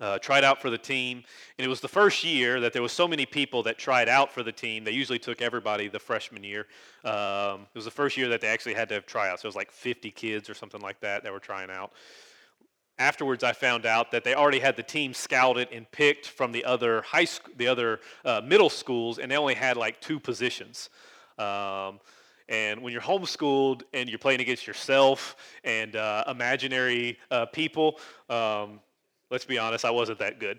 uh, 0.00 0.18
tried 0.18 0.44
out 0.44 0.60
for 0.60 0.70
the 0.70 0.78
team. 0.78 1.22
And 1.58 1.64
it 1.64 1.68
was 1.68 1.80
the 1.80 1.88
first 1.88 2.24
year 2.24 2.60
that 2.60 2.72
there 2.72 2.82
was 2.82 2.92
so 2.92 3.06
many 3.06 3.26
people 3.26 3.62
that 3.64 3.78
tried 3.78 4.08
out 4.08 4.32
for 4.32 4.42
the 4.42 4.52
team. 4.52 4.84
They 4.84 4.92
usually 4.92 5.18
took 5.18 5.42
everybody 5.42 5.88
the 5.88 5.98
freshman 5.98 6.42
year. 6.42 6.66
Um, 7.04 7.62
it 7.62 7.76
was 7.76 7.84
the 7.84 7.90
first 7.90 8.16
year 8.16 8.28
that 8.28 8.40
they 8.40 8.48
actually 8.48 8.74
had 8.74 8.88
to 8.88 8.94
have 8.94 9.06
tryouts. 9.06 9.44
It 9.44 9.48
was 9.48 9.56
like 9.56 9.70
50 9.70 10.10
kids 10.10 10.48
or 10.48 10.54
something 10.54 10.80
like 10.80 11.00
that 11.00 11.22
that 11.22 11.32
were 11.32 11.40
trying 11.40 11.70
out. 11.70 11.92
Afterwards, 12.98 13.42
I 13.42 13.52
found 13.52 13.86
out 13.86 14.10
that 14.10 14.24
they 14.24 14.34
already 14.34 14.58
had 14.58 14.76
the 14.76 14.82
team 14.82 15.14
scouted 15.14 15.68
and 15.72 15.90
picked 15.90 16.26
from 16.26 16.52
the 16.52 16.64
other 16.66 17.00
high 17.00 17.24
school, 17.24 17.54
the 17.56 17.66
other 17.66 18.00
uh, 18.26 18.42
middle 18.44 18.68
schools, 18.68 19.18
and 19.18 19.30
they 19.30 19.38
only 19.38 19.54
had 19.54 19.78
like 19.78 20.00
two 20.02 20.20
positions. 20.20 20.90
Um, 21.38 22.00
and 22.50 22.82
when 22.82 22.92
you're 22.92 23.00
homeschooled 23.00 23.84
and 23.94 24.08
you're 24.08 24.18
playing 24.18 24.40
against 24.40 24.66
yourself 24.66 25.36
and 25.64 25.96
uh, 25.96 26.24
imaginary 26.28 27.16
uh, 27.30 27.46
people, 27.46 27.98
um, 28.28 28.80
Let's 29.30 29.44
be 29.44 29.58
honest, 29.58 29.84
I 29.84 29.90
wasn't 29.90 30.18
that 30.18 30.40
good. 30.40 30.58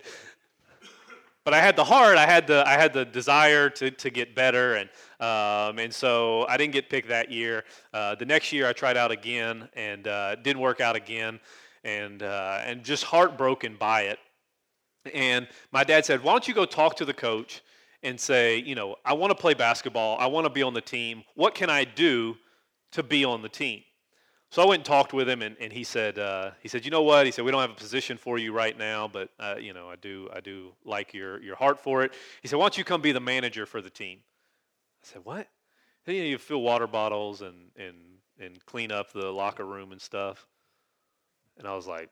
But 1.44 1.54
I 1.54 1.60
had 1.60 1.76
the 1.76 1.84
heart, 1.84 2.16
I 2.16 2.24
had 2.24 2.46
the, 2.46 2.66
I 2.66 2.74
had 2.74 2.92
the 2.92 3.04
desire 3.04 3.68
to, 3.68 3.90
to 3.90 4.10
get 4.10 4.34
better, 4.34 4.76
and, 4.76 4.88
um, 5.18 5.78
and 5.78 5.92
so 5.92 6.46
I 6.48 6.56
didn't 6.56 6.72
get 6.72 6.88
picked 6.88 7.08
that 7.08 7.30
year. 7.32 7.64
Uh, 7.92 8.14
the 8.14 8.24
next 8.24 8.52
year 8.52 8.68
I 8.68 8.72
tried 8.72 8.96
out 8.96 9.10
again, 9.10 9.68
and 9.74 10.06
uh, 10.06 10.36
didn't 10.36 10.60
work 10.60 10.80
out 10.80 10.94
again, 10.94 11.40
and, 11.82 12.22
uh, 12.22 12.60
and 12.64 12.84
just 12.84 13.02
heartbroken 13.04 13.76
by 13.76 14.02
it. 14.02 14.20
And 15.12 15.48
my 15.72 15.82
dad 15.82 16.04
said, 16.04 16.22
Why 16.22 16.32
don't 16.32 16.46
you 16.46 16.54
go 16.54 16.64
talk 16.64 16.96
to 16.96 17.04
the 17.04 17.12
coach 17.12 17.60
and 18.04 18.18
say, 18.18 18.58
You 18.58 18.76
know, 18.76 18.96
I 19.04 19.14
want 19.14 19.32
to 19.32 19.34
play 19.34 19.54
basketball, 19.54 20.16
I 20.18 20.26
want 20.26 20.46
to 20.46 20.50
be 20.50 20.62
on 20.62 20.74
the 20.74 20.80
team. 20.80 21.24
What 21.34 21.54
can 21.54 21.68
I 21.68 21.84
do 21.84 22.36
to 22.92 23.02
be 23.02 23.24
on 23.24 23.42
the 23.42 23.48
team? 23.48 23.82
So 24.52 24.60
I 24.60 24.66
went 24.66 24.80
and 24.80 24.84
talked 24.84 25.14
with 25.14 25.30
him, 25.30 25.40
and, 25.40 25.56
and 25.60 25.72
he 25.72 25.82
said, 25.82 26.18
uh, 26.18 26.50
he 26.60 26.68
said, 26.68 26.84
you 26.84 26.90
know 26.90 27.00
what? 27.00 27.24
He 27.24 27.32
said, 27.32 27.42
we 27.42 27.50
don't 27.50 27.62
have 27.62 27.70
a 27.70 27.74
position 27.74 28.18
for 28.18 28.36
you 28.36 28.52
right 28.52 28.76
now, 28.76 29.08
but 29.08 29.30
uh, 29.40 29.54
you 29.58 29.72
know, 29.72 29.88
I 29.88 29.96
do, 29.96 30.28
I 30.30 30.40
do 30.40 30.72
like 30.84 31.14
your 31.14 31.42
your 31.42 31.56
heart 31.56 31.80
for 31.80 32.02
it. 32.02 32.12
He 32.42 32.48
said, 32.48 32.58
why 32.58 32.64
don't 32.64 32.76
you 32.76 32.84
come 32.84 33.00
be 33.00 33.12
the 33.12 33.20
manager 33.20 33.64
for 33.64 33.80
the 33.80 33.88
team? 33.88 34.18
I 35.02 35.08
said, 35.08 35.24
what? 35.24 35.48
You, 36.06 36.18
know, 36.18 36.24
you 36.24 36.36
fill 36.36 36.60
water 36.60 36.86
bottles 36.86 37.40
and 37.40 37.70
and 37.78 37.96
and 38.38 38.62
clean 38.66 38.92
up 38.92 39.10
the 39.14 39.32
locker 39.32 39.64
room 39.64 39.90
and 39.90 40.00
stuff. 40.02 40.46
And 41.56 41.66
I 41.66 41.74
was 41.74 41.86
like, 41.86 42.10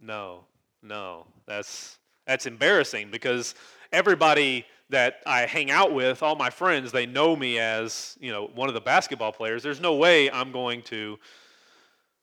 no, 0.00 0.44
no, 0.82 1.28
that's 1.46 2.00
that's 2.26 2.46
embarrassing 2.46 3.12
because 3.12 3.54
everybody 3.92 4.66
that 4.90 5.16
I 5.26 5.40
hang 5.42 5.70
out 5.70 5.92
with, 5.92 6.22
all 6.22 6.34
my 6.34 6.50
friends, 6.50 6.92
they 6.92 7.04
know 7.04 7.36
me 7.36 7.58
as, 7.58 8.16
you 8.20 8.32
know, 8.32 8.50
one 8.54 8.68
of 8.68 8.74
the 8.74 8.80
basketball 8.80 9.32
players. 9.32 9.62
There's 9.62 9.80
no 9.80 9.96
way 9.96 10.30
I'm 10.30 10.50
going 10.50 10.82
to 10.84 11.18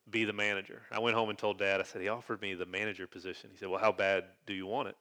be 0.09 0.25
the 0.25 0.33
manager. 0.33 0.81
I 0.91 0.99
went 0.99 1.15
home 1.15 1.29
and 1.29 1.37
told 1.37 1.59
dad, 1.59 1.79
I 1.79 1.83
said, 1.83 2.01
he 2.01 2.09
offered 2.09 2.41
me 2.41 2.53
the 2.53 2.65
manager 2.65 3.07
position. 3.07 3.49
He 3.51 3.57
said, 3.57 3.69
well, 3.69 3.79
how 3.79 3.91
bad 3.91 4.25
do 4.45 4.53
you 4.53 4.65
want 4.65 4.89
it? 4.89 4.95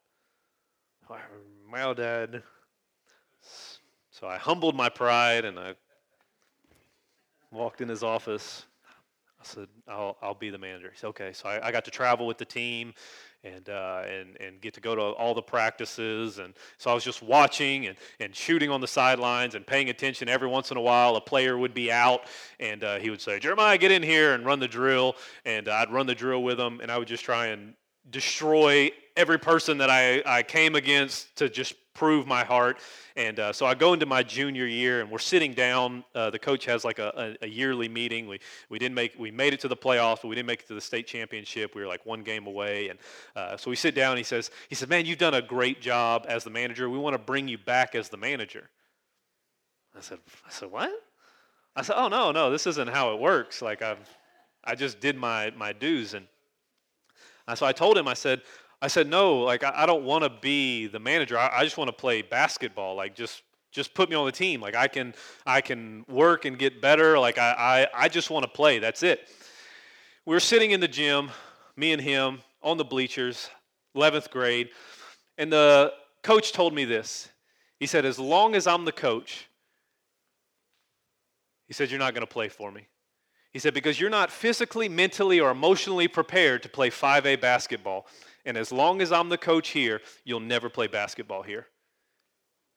Well, 1.70 1.94
dad. 1.94 2.42
So 4.10 4.26
I 4.26 4.36
humbled 4.36 4.76
my 4.76 4.88
pride 4.88 5.44
and 5.44 5.58
I 5.58 5.74
walked 7.50 7.80
in 7.80 7.88
his 7.88 8.02
office. 8.02 8.64
I 9.40 9.44
said, 9.44 9.68
I'll, 9.88 10.16
I'll 10.22 10.34
be 10.34 10.50
the 10.50 10.58
manager. 10.58 10.90
He 10.90 10.98
said, 10.98 11.08
okay. 11.08 11.32
So 11.32 11.48
I, 11.48 11.68
I 11.68 11.72
got 11.72 11.84
to 11.84 11.90
travel 11.90 12.26
with 12.26 12.38
the 12.38 12.44
team 12.44 12.94
and, 13.44 13.68
uh, 13.68 14.02
and, 14.06 14.36
and 14.40 14.60
get 14.60 14.74
to 14.74 14.80
go 14.80 14.94
to 14.94 15.02
all 15.02 15.34
the 15.34 15.42
practices. 15.42 16.38
And 16.38 16.54
so 16.78 16.90
I 16.90 16.94
was 16.94 17.04
just 17.04 17.22
watching 17.22 17.86
and, 17.86 17.96
and 18.18 18.34
shooting 18.34 18.70
on 18.70 18.80
the 18.80 18.88
sidelines 18.88 19.54
and 19.54 19.66
paying 19.66 19.90
attention. 19.90 20.28
Every 20.28 20.48
once 20.48 20.70
in 20.70 20.76
a 20.76 20.80
while, 20.80 21.16
a 21.16 21.20
player 21.20 21.56
would 21.58 21.74
be 21.74 21.92
out, 21.92 22.22
and 22.58 22.82
uh, 22.82 22.98
he 22.98 23.10
would 23.10 23.20
say, 23.20 23.38
Jeremiah, 23.38 23.78
get 23.78 23.92
in 23.92 24.02
here 24.02 24.32
and 24.32 24.44
run 24.44 24.58
the 24.58 24.68
drill. 24.68 25.14
And 25.44 25.68
I'd 25.68 25.92
run 25.92 26.06
the 26.06 26.14
drill 26.14 26.42
with 26.42 26.58
him, 26.58 26.80
and 26.80 26.90
I 26.90 26.98
would 26.98 27.08
just 27.08 27.24
try 27.24 27.48
and 27.48 27.74
destroy 28.10 28.90
every 29.16 29.38
person 29.38 29.78
that 29.78 29.90
I, 29.90 30.22
I 30.26 30.42
came 30.42 30.74
against 30.74 31.36
to 31.36 31.48
just 31.48 31.74
prove 31.94 32.26
my 32.26 32.44
heart. 32.44 32.78
And 33.16 33.38
uh, 33.38 33.52
so 33.52 33.64
I 33.64 33.74
go 33.74 33.92
into 33.92 34.06
my 34.06 34.22
junior 34.22 34.66
year, 34.66 35.00
and 35.00 35.10
we're 35.10 35.18
sitting 35.18 35.52
down. 35.52 36.04
Uh, 36.14 36.30
the 36.30 36.38
coach 36.38 36.64
has 36.66 36.84
like 36.84 36.98
a, 36.98 37.36
a, 37.40 37.44
a, 37.44 37.48
yearly 37.48 37.88
meeting. 37.88 38.26
We 38.26 38.40
we 38.68 38.78
didn't 38.78 38.96
make 38.96 39.16
we 39.18 39.30
made 39.30 39.54
it 39.54 39.60
to 39.60 39.68
the 39.68 39.76
playoffs, 39.76 40.22
but 40.22 40.28
we 40.28 40.34
didn't 40.34 40.48
make 40.48 40.60
it 40.60 40.68
to 40.68 40.74
the 40.74 40.80
state 40.80 41.06
championship. 41.06 41.74
We 41.74 41.82
were 41.82 41.86
like 41.86 42.04
one 42.04 42.22
game 42.22 42.46
away, 42.46 42.88
and 42.88 42.98
uh, 43.36 43.56
so 43.56 43.70
we 43.70 43.76
sit 43.76 43.94
down. 43.94 44.12
And 44.12 44.18
he 44.18 44.24
says 44.24 44.50
he 44.68 44.74
said, 44.74 44.88
"Man, 44.88 45.06
you've 45.06 45.18
done 45.18 45.34
a 45.34 45.42
great 45.42 45.80
job 45.80 46.26
as 46.28 46.42
the 46.42 46.50
manager. 46.50 46.90
We 46.90 46.98
want 46.98 47.14
to 47.14 47.18
bring 47.18 47.46
you 47.46 47.58
back 47.58 47.94
as 47.94 48.08
the 48.08 48.16
manager." 48.16 48.68
I 49.96 50.00
said, 50.00 50.18
"I 50.44 50.50
said 50.50 50.72
what?" 50.72 50.90
I 51.76 51.82
said, 51.82 51.94
"Oh 51.96 52.08
no, 52.08 52.32
no, 52.32 52.50
this 52.50 52.66
isn't 52.66 52.90
how 52.90 53.14
it 53.14 53.20
works. 53.20 53.62
Like 53.62 53.80
I've 53.80 54.08
I 54.64 54.74
just 54.74 54.98
did 54.98 55.16
my 55.16 55.52
my 55.56 55.72
dues 55.72 56.14
and." 56.14 56.26
So 57.52 57.66
I 57.66 57.72
told 57.72 57.98
him, 57.98 58.08
I 58.08 58.14
said, 58.14 58.40
I 58.80 58.88
said, 58.88 59.08
no, 59.08 59.40
like 59.40 59.62
I, 59.62 59.72
I 59.74 59.86
don't 59.86 60.04
want 60.04 60.24
to 60.24 60.30
be 60.30 60.86
the 60.86 60.98
manager. 60.98 61.38
I, 61.38 61.50
I 61.58 61.64
just 61.64 61.76
want 61.76 61.88
to 61.88 61.92
play 61.92 62.22
basketball. 62.22 62.96
Like 62.96 63.14
just 63.14 63.42
just 63.70 63.92
put 63.92 64.08
me 64.08 64.14
on 64.14 64.24
the 64.24 64.32
team. 64.32 64.60
Like 64.60 64.76
I 64.76 64.88
can 64.88 65.14
I 65.44 65.60
can 65.60 66.04
work 66.08 66.44
and 66.44 66.58
get 66.58 66.80
better. 66.80 67.18
Like 67.18 67.38
I 67.38 67.88
I, 67.94 68.04
I 68.04 68.08
just 68.08 68.30
want 68.30 68.44
to 68.44 68.50
play. 68.50 68.78
That's 68.78 69.02
it. 69.02 69.28
We 70.26 70.34
were 70.34 70.40
sitting 70.40 70.70
in 70.70 70.80
the 70.80 70.88
gym, 70.88 71.30
me 71.76 71.92
and 71.92 72.00
him, 72.00 72.40
on 72.62 72.78
the 72.78 72.84
bleachers, 72.84 73.50
11th 73.94 74.30
grade, 74.30 74.70
and 75.36 75.52
the 75.52 75.92
coach 76.22 76.52
told 76.52 76.74
me 76.74 76.86
this. 76.86 77.28
He 77.78 77.86
said, 77.86 78.06
as 78.06 78.18
long 78.18 78.54
as 78.54 78.66
I'm 78.66 78.86
the 78.86 78.92
coach, 78.92 79.46
he 81.66 81.74
said, 81.74 81.90
you're 81.90 81.98
not 81.98 82.14
going 82.14 82.26
to 82.26 82.32
play 82.32 82.48
for 82.48 82.70
me. 82.70 82.86
He 83.54 83.60
said, 83.60 83.72
because 83.72 84.00
you're 84.00 84.10
not 84.10 84.32
physically, 84.32 84.88
mentally, 84.88 85.38
or 85.38 85.52
emotionally 85.52 86.08
prepared 86.08 86.64
to 86.64 86.68
play 86.68 86.90
5A 86.90 87.40
basketball. 87.40 88.08
And 88.44 88.58
as 88.58 88.72
long 88.72 89.00
as 89.00 89.12
I'm 89.12 89.28
the 89.28 89.38
coach 89.38 89.68
here, 89.68 90.00
you'll 90.24 90.40
never 90.40 90.68
play 90.68 90.88
basketball 90.88 91.42
here. 91.42 91.68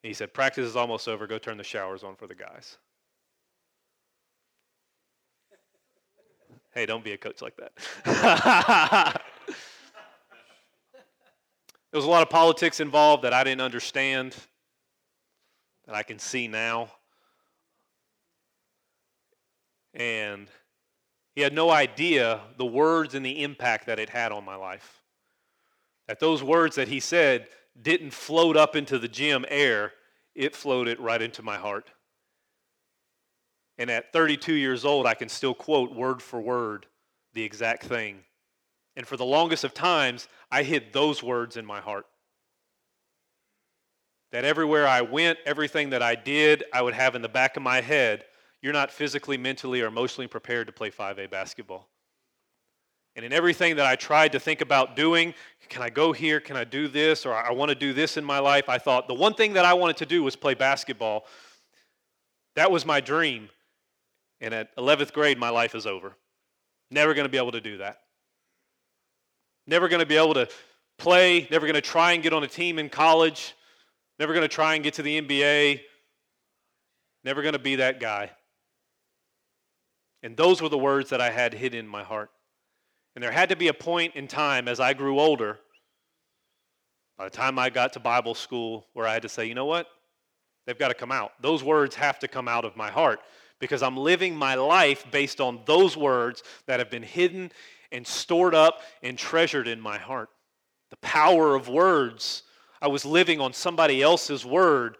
he 0.03 0.13
said, 0.13 0.35
Practice 0.35 0.67
is 0.67 0.75
almost 0.75 1.07
over. 1.07 1.25
Go 1.25 1.39
turn 1.39 1.57
the 1.57 1.63
showers 1.63 2.03
on 2.03 2.15
for 2.15 2.27
the 2.27 2.35
guys. 2.35 2.77
Hey, 6.75 6.85
don't 6.85 7.03
be 7.03 7.13
a 7.13 7.17
coach 7.17 7.41
like 7.41 7.57
that. 7.57 7.71
there 11.91 11.97
was 11.97 12.05
a 12.05 12.09
lot 12.09 12.21
of 12.21 12.29
politics 12.29 12.79
involved 12.79 13.23
that 13.23 13.33
I 13.33 13.43
didn't 13.43 13.61
understand, 13.61 14.35
that 15.87 15.95
I 15.95 16.03
can 16.03 16.19
see 16.19 16.47
now. 16.47 16.91
And 19.95 20.47
he 21.37 21.43
had 21.43 21.53
no 21.53 21.69
idea 21.69 22.41
the 22.57 22.65
words 22.65 23.13
and 23.13 23.23
the 23.23 23.43
impact 23.43 23.85
that 23.85 23.99
it 23.99 24.09
had 24.09 24.31
on 24.31 24.43
my 24.43 24.55
life. 24.55 25.03
That 26.07 26.19
those 26.19 26.41
words 26.41 26.77
that 26.77 26.87
he 26.87 26.99
said 26.99 27.47
didn't 27.79 28.09
float 28.09 28.57
up 28.57 28.75
into 28.75 28.97
the 28.97 29.07
gym 29.07 29.45
air, 29.47 29.93
it 30.33 30.55
floated 30.55 30.99
right 30.99 31.21
into 31.21 31.43
my 31.43 31.57
heart. 31.57 31.91
And 33.77 33.91
at 33.91 34.11
32 34.13 34.51
years 34.51 34.83
old, 34.83 35.05
I 35.05 35.13
can 35.13 35.29
still 35.29 35.53
quote 35.53 35.93
word 35.93 36.23
for 36.23 36.41
word 36.41 36.87
the 37.35 37.43
exact 37.43 37.83
thing. 37.83 38.23
And 38.95 39.05
for 39.05 39.15
the 39.15 39.23
longest 39.23 39.63
of 39.63 39.75
times, 39.75 40.27
I 40.49 40.63
hid 40.63 40.85
those 40.91 41.21
words 41.21 41.55
in 41.55 41.67
my 41.67 41.81
heart. 41.81 42.07
That 44.31 44.43
everywhere 44.43 44.87
I 44.87 45.01
went, 45.01 45.37
everything 45.45 45.91
that 45.91 46.01
I 46.01 46.15
did, 46.15 46.63
I 46.73 46.81
would 46.81 46.95
have 46.95 47.13
in 47.13 47.21
the 47.21 47.29
back 47.29 47.57
of 47.57 47.61
my 47.61 47.81
head, 47.81 48.25
you're 48.61 48.73
not 48.73 48.91
physically, 48.91 49.37
mentally, 49.37 49.81
or 49.81 49.87
emotionally 49.87 50.27
prepared 50.27 50.67
to 50.67 50.73
play 50.73 50.89
5A 50.89 51.29
basketball. 51.29 51.87
And 53.15 53.25
in 53.25 53.33
everything 53.33 53.77
that 53.77 53.85
I 53.85 53.95
tried 53.95 54.33
to 54.33 54.39
think 54.39 54.61
about 54.61 54.95
doing, 54.95 55.33
can 55.69 55.81
I 55.81 55.89
go 55.89 56.13
here? 56.13 56.39
Can 56.39 56.55
I 56.55 56.63
do 56.63 56.87
this? 56.87 57.25
Or 57.25 57.33
I 57.33 57.51
want 57.51 57.69
to 57.69 57.75
do 57.75 57.91
this 57.91 58.15
in 58.15 58.23
my 58.23 58.37
life. 58.37 58.69
I 58.69 58.77
thought 58.77 59.07
the 59.07 59.15
one 59.15 59.33
thing 59.33 59.53
that 59.53 59.65
I 59.65 59.73
wanted 59.73 59.97
to 59.97 60.05
do 60.05 60.21
was 60.21 60.35
play 60.35 60.53
basketball. 60.53 61.25
That 62.55 62.69
was 62.71 62.85
my 62.85 63.01
dream. 63.01 63.49
And 64.39 64.53
at 64.53 64.75
11th 64.75 65.13
grade, 65.13 65.39
my 65.39 65.49
life 65.49 65.73
is 65.73 65.87
over. 65.87 66.13
Never 66.91 67.15
going 67.15 67.25
to 67.25 67.29
be 67.29 67.39
able 67.39 67.53
to 67.53 67.61
do 67.61 67.77
that. 67.77 68.01
Never 69.65 69.87
going 69.87 69.99
to 69.99 70.05
be 70.05 70.17
able 70.17 70.35
to 70.35 70.47
play. 70.99 71.47
Never 71.49 71.65
going 71.65 71.73
to 71.73 71.81
try 71.81 72.13
and 72.13 72.21
get 72.21 72.33
on 72.33 72.43
a 72.43 72.47
team 72.47 72.77
in 72.77 72.87
college. 72.87 73.55
Never 74.19 74.33
going 74.33 74.43
to 74.43 74.47
try 74.47 74.75
and 74.75 74.83
get 74.83 74.93
to 74.95 75.01
the 75.01 75.19
NBA. 75.19 75.81
Never 77.23 77.41
going 77.41 77.53
to 77.53 77.59
be 77.59 77.77
that 77.77 77.99
guy. 77.99 78.29
And 80.23 80.35
those 80.35 80.61
were 80.61 80.69
the 80.69 80.77
words 80.77 81.09
that 81.09 81.21
I 81.21 81.29
had 81.29 81.53
hidden 81.53 81.79
in 81.79 81.87
my 81.87 82.03
heart. 82.03 82.31
And 83.15 83.23
there 83.23 83.31
had 83.31 83.49
to 83.49 83.55
be 83.55 83.67
a 83.67 83.73
point 83.73 84.15
in 84.15 84.27
time 84.27 84.67
as 84.67 84.79
I 84.79 84.93
grew 84.93 85.19
older, 85.19 85.59
by 87.17 87.25
the 87.25 87.31
time 87.31 87.57
I 87.57 87.69
got 87.69 87.93
to 87.93 87.99
Bible 87.99 88.35
school, 88.35 88.85
where 88.93 89.07
I 89.07 89.13
had 89.13 89.23
to 89.23 89.29
say, 89.29 89.45
you 89.45 89.55
know 89.55 89.65
what? 89.65 89.87
They've 90.65 90.77
got 90.77 90.89
to 90.89 90.93
come 90.93 91.11
out. 91.11 91.31
Those 91.41 91.63
words 91.63 91.95
have 91.95 92.19
to 92.19 92.27
come 92.27 92.47
out 92.47 92.65
of 92.65 92.75
my 92.75 92.91
heart 92.91 93.21
because 93.59 93.81
I'm 93.81 93.97
living 93.97 94.35
my 94.35 94.55
life 94.55 95.05
based 95.11 95.41
on 95.41 95.61
those 95.65 95.97
words 95.97 96.43
that 96.67 96.79
have 96.79 96.91
been 96.91 97.03
hidden 97.03 97.51
and 97.91 98.05
stored 98.05 98.53
up 98.53 98.81
and 99.01 99.17
treasured 99.17 99.67
in 99.67 99.79
my 99.79 99.97
heart. 99.97 100.29
The 100.89 100.97
power 100.97 101.55
of 101.55 101.69
words. 101.69 102.43
I 102.81 102.87
was 102.87 103.05
living 103.05 103.39
on 103.39 103.53
somebody 103.53 104.03
else's 104.03 104.45
word 104.45 104.97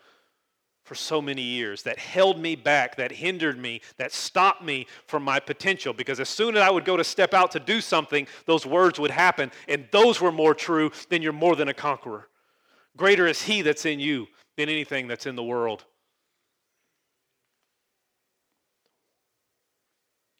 for 0.87 0.95
so 0.95 1.21
many 1.21 1.41
years 1.41 1.83
that 1.83 1.99
held 1.99 2.39
me 2.39 2.55
back, 2.55 2.95
that 2.95 3.11
hindered 3.11 3.59
me, 3.59 3.81
that 3.97 4.13
stopped 4.13 4.63
me 4.63 4.87
from 5.05 5.21
my 5.21 5.39
potential. 5.39 5.93
Because 5.93 6.19
as 6.19 6.29
soon 6.29 6.55
as 6.55 6.61
I 6.61 6.69
would 6.69 6.85
go 6.85 6.95
to 6.95 7.03
step 7.03 7.33
out 7.33 7.51
to 7.51 7.59
do 7.59 7.81
something, 7.81 8.25
those 8.45 8.65
words 8.65 8.97
would 8.99 9.11
happen. 9.11 9.51
And 9.67 9.87
those 9.91 10.21
were 10.21 10.31
more 10.31 10.55
true 10.55 10.91
than 11.09 11.21
you're 11.21 11.33
more 11.33 11.55
than 11.55 11.67
a 11.67 11.73
conqueror. 11.73 12.29
Greater 12.95 13.27
is 13.27 13.41
He 13.41 13.61
that's 13.61 13.85
in 13.85 13.99
you 13.99 14.27
than 14.55 14.69
anything 14.69 15.07
that's 15.07 15.25
in 15.25 15.35
the 15.35 15.43
world. 15.43 15.83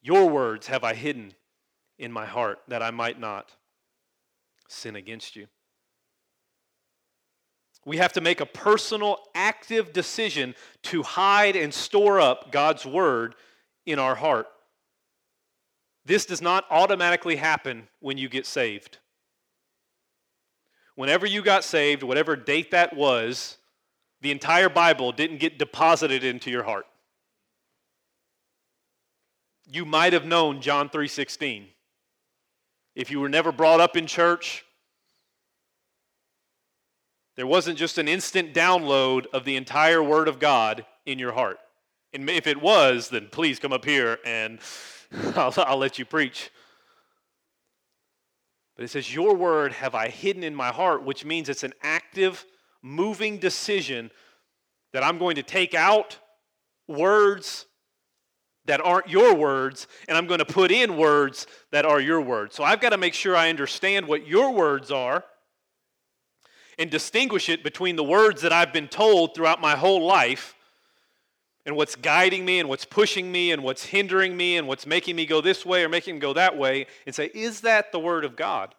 Your 0.02 0.30
words 0.30 0.68
have 0.68 0.86
I 0.86 0.94
hidden 0.94 1.34
in 2.00 2.12
my 2.12 2.26
heart 2.26 2.60
that 2.70 2.82
I 2.82 2.92
might 2.92 3.20
not 3.20 3.52
sin 4.70 4.96
against 4.96 5.36
you. 5.36 5.48
We 7.88 7.96
have 7.96 8.12
to 8.14 8.22
make 8.22 8.42
a 8.42 8.46
personal, 8.46 9.18
active 9.34 9.94
decision 9.94 10.56
to 10.84 11.04
hide 11.04 11.56
and 11.56 11.74
store 11.74 12.20
up 12.20 12.52
God's 12.52 12.86
word 12.86 13.34
in 13.86 13.98
our 13.98 14.14
heart. 14.14 14.48
This 16.04 16.26
does 16.26 16.42
not 16.42 16.66
automatically 16.70 17.38
happen 17.38 17.88
when 18.02 18.18
you 18.18 18.28
get 18.28 18.46
saved. 18.46 18.98
Whenever 20.96 21.26
you 21.26 21.42
got 21.42 21.64
saved, 21.64 22.04
whatever 22.04 22.36
date 22.36 22.72
that 22.72 22.94
was, 22.94 23.58
the 24.20 24.32
entire 24.32 24.68
Bible 24.68 25.14
didn't 25.14 25.38
get 25.38 25.58
deposited 25.58 26.26
into 26.26 26.52
your 26.52 26.64
heart. 26.64 26.88
You 29.66 29.86
might 29.86 30.12
have 30.12 30.26
known 30.26 30.60
John 30.60 30.90
3:16. 30.90 31.70
If 32.96 33.10
you 33.12 33.22
were 33.22 33.30
never 33.30 33.54
brought 33.54 33.80
up 33.80 33.96
in 33.96 34.08
church, 34.08 34.66
there 37.38 37.48
wasn't 37.48 37.78
just 37.78 38.00
an 38.00 38.08
instant 38.08 38.54
download 38.54 39.28
of 39.32 39.46
the 39.46 39.56
entire 39.56 40.04
Word 40.04 40.28
of 40.28 40.40
God 40.40 40.86
in 41.06 41.20
your 41.20 41.32
heart. 41.32 41.60
And 42.12 42.28
if 42.30 42.48
it 42.48 42.60
was, 42.60 43.10
then 43.10 43.30
please 43.32 43.60
come 43.60 43.72
up 43.72 43.86
here 43.86 44.18
and 44.26 44.60
I'll, 45.36 45.54
I'll 45.58 45.78
let 45.78 46.00
you 46.00 46.06
preach. 46.06 46.50
But 48.76 48.86
it 48.86 48.90
says, 48.90 49.14
Your 49.14 49.36
word 49.36 49.74
have 49.74 49.96
I 49.96 50.10
hidden 50.10 50.44
in 50.44 50.56
my 50.56 50.70
heart, 50.70 51.04
which 51.04 51.26
means 51.26 51.48
it's 51.48 51.64
an 51.64 51.74
active, 51.82 52.44
moving 52.82 53.38
decision 53.38 54.12
that 54.94 55.04
I'm 55.04 55.18
going 55.20 55.36
to 55.36 55.44
take 55.44 55.74
out 55.76 56.18
words 56.88 57.66
that 58.66 58.82
aren't 58.82 59.10
your 59.10 59.34
words, 59.34 59.88
and 60.08 60.18
I'm 60.18 60.28
going 60.28 60.40
to 60.40 60.46
put 60.46 60.72
in 60.72 60.98
words 60.98 61.48
that 61.72 61.86
are 61.86 62.02
your 62.02 62.20
words. 62.20 62.56
So 62.56 62.64
I've 62.64 62.82
got 62.82 62.90
to 62.90 62.98
make 62.98 63.14
sure 63.14 63.36
I 63.36 63.50
understand 63.50 64.08
what 64.08 64.28
your 64.28 64.52
words 64.52 64.92
are 64.92 65.24
and 66.78 66.92
distinguish 66.92 67.50
it 67.50 67.64
between 67.64 67.96
the 67.96 68.04
words 68.04 68.42
that 68.42 68.54
I've 68.54 68.74
been 68.74 68.88
told 68.88 69.34
throughout 69.34 69.62
my 69.62 69.76
whole 69.76 70.06
life 70.06 70.56
and 71.66 71.76
what's 71.76 71.96
guiding 71.96 72.46
me 72.46 72.60
and 72.60 72.70
what's 72.70 72.86
pushing 72.86 73.32
me 73.32 73.52
and 73.52 73.64
what's 73.64 73.86
hindering 73.86 74.38
me 74.38 74.58
and 74.58 74.68
what's 74.68 74.86
making 74.86 75.16
me 75.16 75.26
go 75.26 75.42
this 75.42 75.66
way 75.66 75.84
or 75.84 75.90
making 75.90 76.16
me 76.16 76.22
go 76.22 76.34
that 76.34 76.58
way 76.58 76.88
and 77.06 77.14
say, 77.14 77.30
is 77.34 77.62
that 77.62 77.92
the 77.92 78.00
word 78.00 78.24
of 78.24 78.36
God? 78.36 78.74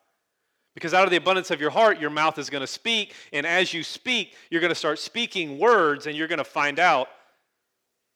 Because 0.74 0.94
out 0.94 1.04
of 1.04 1.10
the 1.10 1.16
abundance 1.16 1.50
of 1.50 1.60
your 1.60 1.70
heart, 1.70 2.00
your 2.00 2.08
mouth 2.08 2.38
is 2.38 2.48
going 2.48 2.60
to 2.60 2.66
speak. 2.66 3.12
And 3.32 3.44
as 3.44 3.74
you 3.74 3.82
speak, 3.82 4.36
you're 4.48 4.60
going 4.60 4.70
to 4.70 4.76
start 4.76 5.00
speaking 5.00 5.58
words 5.58 6.06
and 6.06 6.16
you're 6.16 6.28
going 6.28 6.38
to 6.38 6.44
find 6.44 6.78
out, 6.78 7.08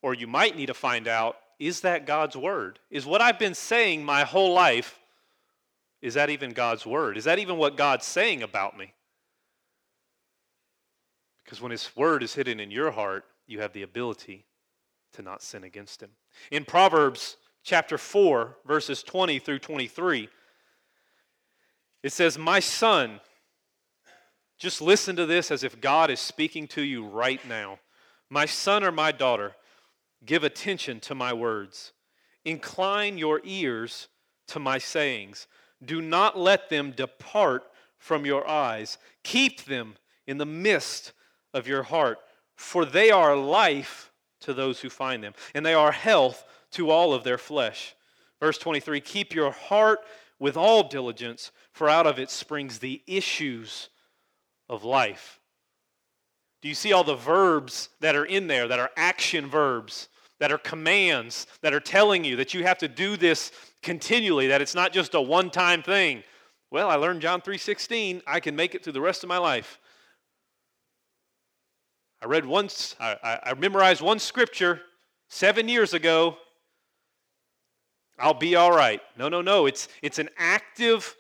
or 0.01 0.15
you 0.15 0.27
might 0.27 0.57
need 0.57 0.67
to 0.67 0.75
find 0.75 1.09
out, 1.09 1.37
is 1.59 1.81
that 1.81 2.07
God's 2.07 2.37
word? 2.37 2.79
Is 2.91 3.05
what 3.05 3.21
I've 3.21 3.39
been 3.39 3.55
saying 3.55 4.05
my 4.05 4.23
whole 4.23 4.55
life, 4.55 5.01
is 6.01 6.15
that 6.15 6.31
even 6.31 6.53
God's 6.53 6.87
word? 6.87 7.17
Is 7.17 7.25
that 7.25 7.39
even 7.39 7.57
what 7.57 7.77
God's 7.77 8.07
saying 8.07 8.43
about 8.43 8.79
me? 8.79 8.93
Because 11.53 11.61
when 11.61 11.71
His 11.71 11.95
word 11.95 12.23
is 12.23 12.33
hidden 12.33 12.61
in 12.61 12.71
your 12.71 12.91
heart, 12.91 13.27
you 13.47 13.61
have 13.61 13.75
the 13.75 13.83
ability 13.83 14.47
to 15.13 15.21
not 15.21 15.43
sin 15.43 15.65
against 15.65 16.03
Him. 16.03 16.09
In 16.51 16.65
Proverbs 16.65 17.37
chapter 17.63 17.99
4, 17.99 18.57
verses 18.65 19.03
20 19.03 19.39
through 19.39 19.59
23, 19.59 20.31
it 22.03 22.11
says, 22.11 22.39
My 22.39 22.59
son, 22.59 23.21
just 24.57 24.81
listen 24.81 25.15
to 25.17 25.27
this 25.27 25.51
as 25.51 25.63
if 25.63 25.79
God 25.79 26.09
is 26.09 26.21
speaking 26.21 26.67
to 26.69 26.81
you 26.81 27.05
right 27.05 27.47
now. 27.47 27.81
My 28.31 28.47
son 28.47 28.83
or 28.83 28.91
my 28.91 29.13
daughter, 29.13 29.55
give 30.25 30.45
attention 30.45 31.01
to 31.01 31.15
my 31.15 31.35
words. 31.35 31.93
Incline 32.47 33.19
your 33.19 33.43
ears 33.45 34.09
to 34.47 34.59
my 34.59 34.79
sayings. 34.79 35.47
Do 35.85 36.01
not 36.01 36.39
let 36.39 36.71
them 36.71 36.93
depart 36.93 37.65
from 37.99 38.25
your 38.25 38.49
eyes. 38.49 38.97
Keep 39.23 39.67
them 39.67 39.97
in 40.27 40.39
the 40.39 40.47
midst 40.47 41.13
of 41.55 41.67
your 41.67 41.83
heart, 41.83 42.19
for 42.57 42.85
they 42.85 43.11
are 43.11 43.37
life 43.37 44.13
to 44.41 44.55
those 44.55 44.81
who 44.81 44.91
find 44.91 45.23
them, 45.23 45.35
and 45.55 45.65
they 45.65 45.75
are 45.75 45.93
health 45.93 46.45
to 46.73 46.91
all 46.91 47.15
of 47.15 47.25
their 47.25 47.39
flesh. 47.39 47.95
Verse 48.41 48.59
23 48.59 49.01
Keep 49.01 49.35
your 49.35 49.53
heart 49.53 50.01
with 50.39 50.57
all 50.57 50.89
diligence, 50.89 51.53
for 51.73 51.89
out 51.89 52.07
of 52.07 52.19
it 52.19 52.31
springs 52.31 52.79
the 52.79 53.03
issues 53.07 53.89
of 54.69 54.85
life. 54.85 55.41
Do 56.61 56.69
you 56.69 56.75
see 56.75 56.93
all 56.93 57.05
the 57.05 57.17
verbs 57.17 57.89
that 58.01 58.17
are 58.17 58.25
in 58.25 58.47
there 58.47 58.69
that 58.69 58.79
are 58.79 58.91
action 58.97 59.49
verbs, 59.49 60.09
that 60.39 60.53
are 60.53 60.59
commands, 60.59 61.47
that 61.61 61.75
are 61.75 61.81
telling 61.81 62.25
you 62.25 62.37
that 62.37 62.55
you 62.55 62.65
have 62.65 62.79
to 62.79 62.89
do 62.89 63.17
this 63.17 63.53
continually, 63.83 64.49
that 64.49 64.63
it's 64.63 64.75
not 64.75 64.93
just 64.93 65.15
a 65.15 65.21
one 65.21 65.51
time 65.51 65.83
thing? 65.83 66.23
Well, 66.71 66.89
I 66.89 66.95
learned 66.95 67.21
John 67.21 67.41
3:16, 67.43 68.23
I 68.27 68.41
can 68.41 68.57
make 68.57 68.75
it 68.75 68.83
through 68.83 68.95
the 68.95 69.01
rest 69.01 69.23
of 69.23 69.29
my 69.29 69.39
life. 69.39 69.79
I 72.23 72.27
read 72.27 72.47
once, 72.47 72.95
I, 73.01 73.41
I 73.43 73.55
memorized 73.55 74.01
one 74.01 74.21
scripture 74.21 74.81
seven 75.29 75.69
years 75.69 75.93
ago. 75.93 76.37
I'll 78.17 78.33
be 78.33 78.55
all 78.55 78.71
right. 78.71 79.01
No, 79.19 79.29
no, 79.29 79.43
no. 79.43 79.67
It's, 79.67 79.89
it's 80.03 80.21
an 80.21 80.29
active 80.39 81.17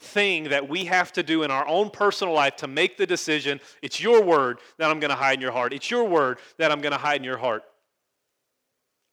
thing 0.00 0.50
that 0.50 0.68
we 0.68 0.84
have 0.84 1.12
to 1.12 1.22
do 1.22 1.44
in 1.44 1.50
our 1.50 1.66
own 1.66 1.88
personal 1.88 2.34
life 2.34 2.56
to 2.56 2.66
make 2.66 2.98
the 2.98 3.06
decision. 3.06 3.58
It's 3.80 4.02
your 4.02 4.22
word 4.22 4.58
that 4.76 4.90
I'm 4.90 5.00
going 5.00 5.08
to 5.08 5.16
hide 5.16 5.34
in 5.34 5.40
your 5.40 5.52
heart. 5.52 5.72
It's 5.72 5.90
your 5.90 6.04
word 6.04 6.38
that 6.58 6.70
I'm 6.70 6.82
going 6.82 6.92
to 6.92 6.98
hide 6.98 7.20
in 7.20 7.24
your 7.24 7.38
heart. 7.38 7.62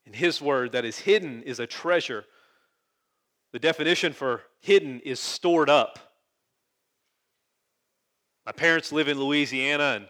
And 0.04 0.14
his 0.14 0.42
word 0.42 0.72
that 0.72 0.84
is 0.84 0.98
hidden 0.98 1.42
is 1.44 1.60
a 1.60 1.66
treasure 1.66 2.26
The 3.52 3.58
definition 3.58 4.12
for 4.12 4.42
hidden 4.60 5.00
is 5.00 5.20
stored 5.20 5.68
up. 5.68 5.98
My 8.46 8.52
parents 8.52 8.90
live 8.92 9.08
in 9.08 9.20
Louisiana, 9.20 9.94
and 9.96 10.08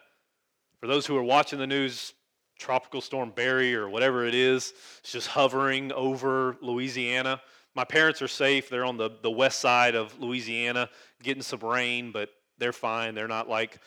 for 0.82 0.88
those 0.88 1.06
who 1.06 1.16
are 1.16 1.22
watching 1.22 1.60
the 1.60 1.66
news, 1.66 2.12
Tropical 2.58 3.00
Storm 3.00 3.30
Barry 3.30 3.72
or 3.72 3.88
whatever 3.88 4.26
it 4.26 4.34
is, 4.34 4.74
it's 4.98 5.12
just 5.12 5.28
hovering 5.28 5.92
over 5.92 6.56
Louisiana. 6.60 7.40
My 7.76 7.84
parents 7.84 8.20
are 8.20 8.26
safe. 8.26 8.68
They're 8.68 8.84
on 8.84 8.96
the, 8.96 9.10
the 9.22 9.30
west 9.30 9.60
side 9.60 9.94
of 9.94 10.18
Louisiana, 10.18 10.90
getting 11.22 11.44
some 11.44 11.60
rain, 11.60 12.10
but 12.10 12.30
they're 12.58 12.72
fine. 12.72 13.14
They're 13.14 13.28
not 13.28 13.48
like 13.48 13.78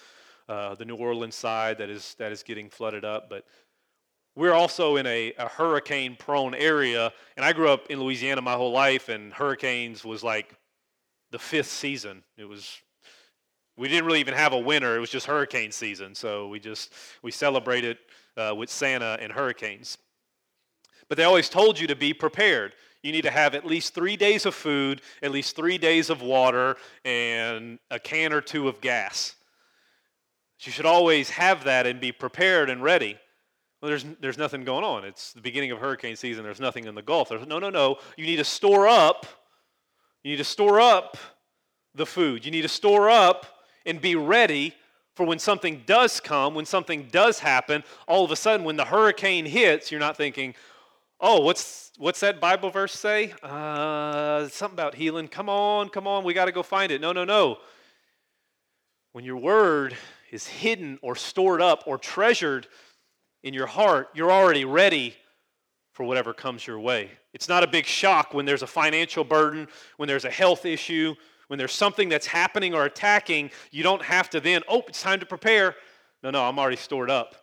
uh, 0.47 0.75
the 0.75 0.85
New 0.85 0.95
Orleans 0.95 1.35
side 1.35 1.79
that 1.79 1.89
is, 1.89 2.15
that 2.17 2.31
is 2.31 2.43
getting 2.43 2.69
flooded 2.69 3.03
up. 3.03 3.29
But 3.29 3.43
we're 4.33 4.53
also 4.53 4.95
in 4.95 5.05
a, 5.05 5.33
a 5.37 5.49
hurricane 5.49 6.15
prone 6.17 6.55
area. 6.55 7.11
And 7.35 7.45
I 7.45 7.51
grew 7.51 7.67
up 7.67 7.87
in 7.89 7.99
Louisiana 7.99 8.41
my 8.41 8.53
whole 8.53 8.71
life, 8.71 9.09
and 9.09 9.33
hurricanes 9.33 10.05
was 10.05 10.23
like 10.23 10.55
the 11.31 11.39
fifth 11.39 11.71
season. 11.71 12.23
It 12.37 12.45
was 12.45 12.81
we 13.77 13.87
didn't 13.87 14.05
really 14.05 14.19
even 14.19 14.33
have 14.33 14.53
a 14.53 14.59
winter. 14.59 14.95
It 14.95 14.99
was 14.99 15.09
just 15.09 15.25
hurricane 15.25 15.71
season. 15.71 16.15
So 16.15 16.47
we 16.47 16.59
just, 16.59 16.93
we 17.21 17.31
celebrated 17.31 17.97
uh, 18.37 18.53
with 18.55 18.69
Santa 18.69 19.17
and 19.19 19.31
hurricanes. 19.31 19.97
But 21.09 21.17
they 21.17 21.23
always 21.23 21.49
told 21.49 21.79
you 21.79 21.87
to 21.87 21.95
be 21.95 22.13
prepared. 22.13 22.73
You 23.03 23.11
need 23.11 23.23
to 23.23 23.31
have 23.31 23.53
at 23.53 23.65
least 23.65 23.93
three 23.93 24.17
days 24.17 24.45
of 24.45 24.55
food, 24.55 25.01
at 25.21 25.31
least 25.31 25.55
three 25.55 25.77
days 25.77 26.09
of 26.09 26.21
water, 26.21 26.77
and 27.03 27.77
a 27.91 27.99
can 27.99 28.33
or 28.33 28.41
two 28.41 28.67
of 28.67 28.81
gas. 28.81 29.35
You 30.61 30.71
should 30.71 30.87
always 30.87 31.29
have 31.29 31.65
that 31.65 31.85
and 31.85 31.99
be 31.99 32.11
prepared 32.11 32.69
and 32.69 32.81
ready. 32.81 33.19
Well, 33.81 33.89
there's, 33.89 34.05
there's 34.21 34.37
nothing 34.37 34.63
going 34.63 34.83
on. 34.83 35.05
It's 35.05 35.33
the 35.33 35.41
beginning 35.41 35.71
of 35.71 35.79
hurricane 35.79 36.15
season. 36.15 36.43
There's 36.43 36.61
nothing 36.61 36.85
in 36.85 36.95
the 36.95 37.03
Gulf. 37.03 37.29
There's, 37.29 37.45
no, 37.45 37.59
no, 37.59 37.69
no. 37.69 37.97
You 38.17 38.25
need 38.25 38.37
to 38.37 38.43
store 38.43 38.87
up. 38.87 39.27
You 40.23 40.31
need 40.31 40.37
to 40.37 40.43
store 40.43 40.79
up 40.79 41.17
the 41.93 42.05
food. 42.05 42.45
You 42.45 42.51
need 42.51 42.63
to 42.63 42.67
store 42.67 43.09
up 43.09 43.45
and 43.85 44.01
be 44.01 44.15
ready 44.15 44.73
for 45.15 45.25
when 45.25 45.39
something 45.39 45.83
does 45.85 46.19
come, 46.19 46.55
when 46.55 46.65
something 46.65 47.07
does 47.11 47.39
happen, 47.39 47.83
all 48.07 48.25
of 48.25 48.31
a 48.31 48.35
sudden 48.35 48.65
when 48.65 48.75
the 48.75 48.85
hurricane 48.85 49.45
hits, 49.45 49.89
you're 49.89 49.99
not 49.99 50.17
thinking, 50.17 50.53
oh, 51.21 51.39
what's, 51.41 51.91
what's 51.97 52.19
that 52.19 52.41
Bible 52.41 52.69
verse 52.69 52.93
say? 52.93 53.33
Uh, 53.41 54.47
something 54.49 54.75
about 54.75 54.95
healing. 54.95 55.27
Come 55.27 55.49
on, 55.49 55.89
come 55.89 56.05
on, 56.05 56.23
we 56.23 56.33
got 56.33 56.45
to 56.45 56.51
go 56.51 56.63
find 56.63 56.91
it. 56.91 56.99
No, 56.99 57.13
no, 57.13 57.23
no. 57.23 57.57
When 59.13 59.23
your 59.23 59.37
word 59.37 59.95
is 60.31 60.45
hidden 60.45 60.99
or 61.01 61.15
stored 61.15 61.61
up 61.61 61.83
or 61.85 61.97
treasured 61.97 62.67
in 63.43 63.53
your 63.53 63.67
heart, 63.67 64.09
you're 64.13 64.31
already 64.31 64.65
ready 64.65 65.15
for 65.93 66.03
whatever 66.03 66.33
comes 66.33 66.67
your 66.67 66.79
way. 66.79 67.09
It's 67.33 67.47
not 67.47 67.63
a 67.63 67.67
big 67.67 67.85
shock 67.85 68.33
when 68.33 68.45
there's 68.45 68.63
a 68.63 68.67
financial 68.67 69.23
burden, 69.23 69.69
when 69.95 70.07
there's 70.07 70.25
a 70.25 70.29
health 70.29 70.65
issue, 70.65 71.15
when 71.47 71.59
there's 71.59 71.73
something 71.73 72.09
that's 72.09 72.27
happening 72.27 72.73
or 72.73 72.85
attacking, 72.85 73.51
you 73.71 73.83
don't 73.83 74.01
have 74.01 74.29
to 74.31 74.39
then, 74.39 74.63
oh, 74.67 74.83
it's 74.87 75.01
time 75.01 75.19
to 75.19 75.25
prepare. 75.25 75.75
No, 76.23 76.31
no, 76.31 76.43
I'm 76.43 76.57
already 76.57 76.77
stored 76.77 77.09
up. 77.09 77.35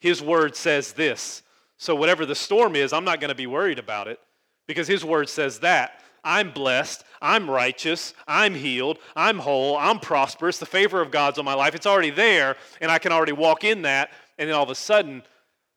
His 0.00 0.22
word 0.22 0.54
says 0.54 0.92
this. 0.92 1.42
So, 1.76 1.94
whatever 1.94 2.26
the 2.26 2.34
storm 2.34 2.76
is, 2.76 2.92
I'm 2.92 3.04
not 3.04 3.20
going 3.20 3.28
to 3.28 3.34
be 3.34 3.46
worried 3.46 3.78
about 3.78 4.08
it 4.08 4.20
because 4.66 4.88
His 4.88 5.04
word 5.04 5.28
says 5.28 5.60
that. 5.60 6.02
I'm 6.24 6.50
blessed. 6.50 7.04
I'm 7.22 7.48
righteous. 7.48 8.14
I'm 8.26 8.54
healed. 8.54 8.98
I'm 9.16 9.38
whole. 9.38 9.76
I'm 9.76 10.00
prosperous. 10.00 10.58
The 10.58 10.66
favor 10.66 11.00
of 11.00 11.10
God's 11.10 11.38
on 11.38 11.44
my 11.44 11.54
life. 11.54 11.74
It's 11.74 11.86
already 11.86 12.10
there, 12.10 12.56
and 12.80 12.90
I 12.90 12.98
can 12.98 13.12
already 13.12 13.32
walk 13.32 13.64
in 13.64 13.82
that. 13.82 14.10
And 14.38 14.48
then 14.48 14.56
all 14.56 14.64
of 14.64 14.70
a 14.70 14.74
sudden, 14.74 15.22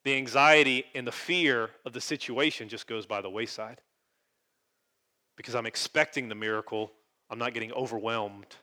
the 0.04 0.16
anxiety 0.16 0.86
and 0.96 1.06
the 1.06 1.12
fear 1.12 1.70
of 1.86 1.94
the 1.94 2.02
situation 2.02 2.68
just 2.68 2.88
goes 2.88 3.06
by 3.06 3.22
the 3.22 3.30
wayside 3.30 3.80
because 5.38 5.56
I'm 5.56 5.66
expecting 5.66 6.28
the 6.28 6.36
miracle 6.36 6.92
I'm 7.32 7.40
not 7.40 7.54
getting 7.54 7.72
overwhelmed 7.72 8.58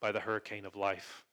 by 0.00 0.12
the 0.12 0.20
hurricane 0.20 0.64
of 0.64 0.76
life. 0.76 1.24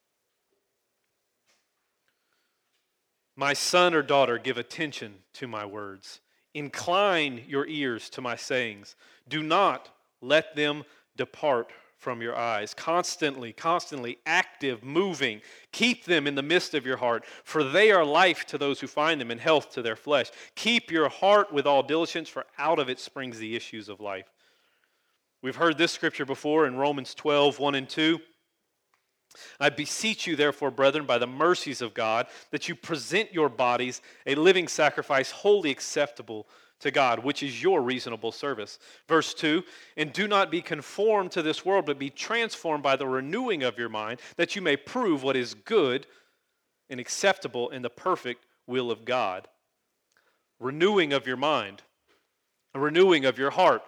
My 3.35 3.53
son 3.53 3.93
or 3.93 4.01
daughter, 4.01 4.39
give 4.39 4.57
attention 4.57 5.13
to 5.33 5.47
my 5.47 5.63
words. 5.63 6.19
Incline 6.55 7.43
your 7.47 7.67
ears 7.67 8.09
to 8.11 8.21
my 8.21 8.35
sayings. 8.35 8.95
Do 9.29 9.43
not 9.43 9.89
let 10.21 10.55
them 10.55 10.83
depart 11.15 11.71
from 11.97 12.19
your 12.19 12.35
eyes. 12.35 12.73
Constantly, 12.73 13.53
constantly 13.53 14.17
active, 14.25 14.83
moving. 14.83 15.39
Keep 15.71 16.05
them 16.05 16.25
in 16.25 16.33
the 16.33 16.41
midst 16.41 16.73
of 16.73 16.83
your 16.83 16.97
heart, 16.97 17.25
for 17.43 17.63
they 17.63 17.91
are 17.91 18.03
life 18.03 18.45
to 18.47 18.57
those 18.57 18.79
who 18.79 18.87
find 18.87 19.21
them 19.21 19.29
and 19.29 19.39
health 19.39 19.69
to 19.73 19.83
their 19.83 19.95
flesh. 19.95 20.31
Keep 20.55 20.89
your 20.89 21.09
heart 21.09 21.53
with 21.53 21.67
all 21.67 21.83
diligence, 21.83 22.27
for 22.27 22.45
out 22.57 22.79
of 22.79 22.89
it 22.89 22.99
springs 22.99 23.37
the 23.37 23.55
issues 23.55 23.87
of 23.87 23.99
life. 23.99 24.31
We've 25.41 25.55
heard 25.55 25.77
this 25.77 25.91
scripture 25.91 26.25
before 26.25 26.67
in 26.67 26.75
Romans 26.75 27.15
12, 27.15 27.57
1 27.57 27.75
and 27.75 27.89
2. 27.89 28.19
I 29.59 29.69
beseech 29.69 30.27
you, 30.27 30.35
therefore, 30.35 30.69
brethren, 30.69 31.05
by 31.05 31.17
the 31.17 31.25
mercies 31.25 31.81
of 31.81 31.93
God, 31.93 32.27
that 32.51 32.69
you 32.69 32.75
present 32.75 33.33
your 33.33 33.49
bodies 33.49 34.01
a 34.27 34.35
living 34.35 34.67
sacrifice, 34.67 35.31
wholly 35.31 35.71
acceptable 35.71 36.47
to 36.81 36.91
God, 36.91 37.23
which 37.23 37.41
is 37.41 37.61
your 37.61 37.81
reasonable 37.81 38.31
service. 38.31 38.77
Verse 39.07 39.33
2 39.33 39.63
And 39.97 40.13
do 40.13 40.27
not 40.27 40.51
be 40.51 40.61
conformed 40.61 41.31
to 41.31 41.41
this 41.41 41.65
world, 41.65 41.85
but 41.85 41.97
be 41.97 42.09
transformed 42.09 42.83
by 42.83 42.95
the 42.95 43.07
renewing 43.07 43.63
of 43.63 43.79
your 43.79 43.89
mind, 43.89 44.19
that 44.35 44.55
you 44.55 44.61
may 44.61 44.77
prove 44.77 45.23
what 45.23 45.35
is 45.35 45.53
good 45.53 46.05
and 46.89 46.99
acceptable 46.99 47.69
in 47.69 47.81
the 47.81 47.89
perfect 47.89 48.45
will 48.67 48.91
of 48.91 49.05
God. 49.05 49.47
Renewing 50.59 51.13
of 51.13 51.25
your 51.25 51.37
mind, 51.37 51.81
a 52.75 52.79
renewing 52.79 53.25
of 53.25 53.39
your 53.39 53.51
heart 53.51 53.81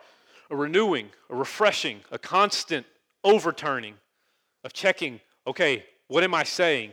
a 0.50 0.56
renewing, 0.56 1.10
a 1.30 1.36
refreshing, 1.36 2.02
a 2.12 2.18
constant 2.18 2.86
overturning 3.24 3.96
of 4.64 4.74
checking, 4.74 5.20
okay, 5.48 5.86
what 6.08 6.24
am 6.24 6.34
I 6.34 6.44
saying? 6.44 6.92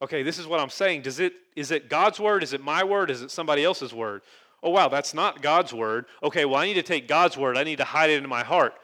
Okay, 0.00 0.22
this 0.22 0.38
is 0.38 0.46
what 0.46 0.60
I'm 0.60 0.70
saying. 0.70 1.02
Does 1.02 1.20
it 1.20 1.32
is 1.54 1.70
it 1.70 1.88
God's 1.88 2.18
word? 2.18 2.42
Is 2.42 2.52
it 2.52 2.62
my 2.62 2.82
word? 2.82 3.10
Is 3.10 3.22
it 3.22 3.30
somebody 3.30 3.62
else's 3.64 3.92
word? 3.92 4.22
Oh 4.62 4.70
wow, 4.70 4.88
that's 4.88 5.14
not 5.14 5.42
God's 5.42 5.72
word. 5.72 6.06
Okay, 6.22 6.44
well 6.44 6.56
I 6.56 6.66
need 6.66 6.74
to 6.74 6.82
take 6.82 7.08
God's 7.08 7.36
word. 7.36 7.56
I 7.56 7.64
need 7.64 7.78
to 7.78 7.84
hide 7.84 8.10
it 8.10 8.22
in 8.22 8.28
my 8.28 8.42
heart. 8.42 8.74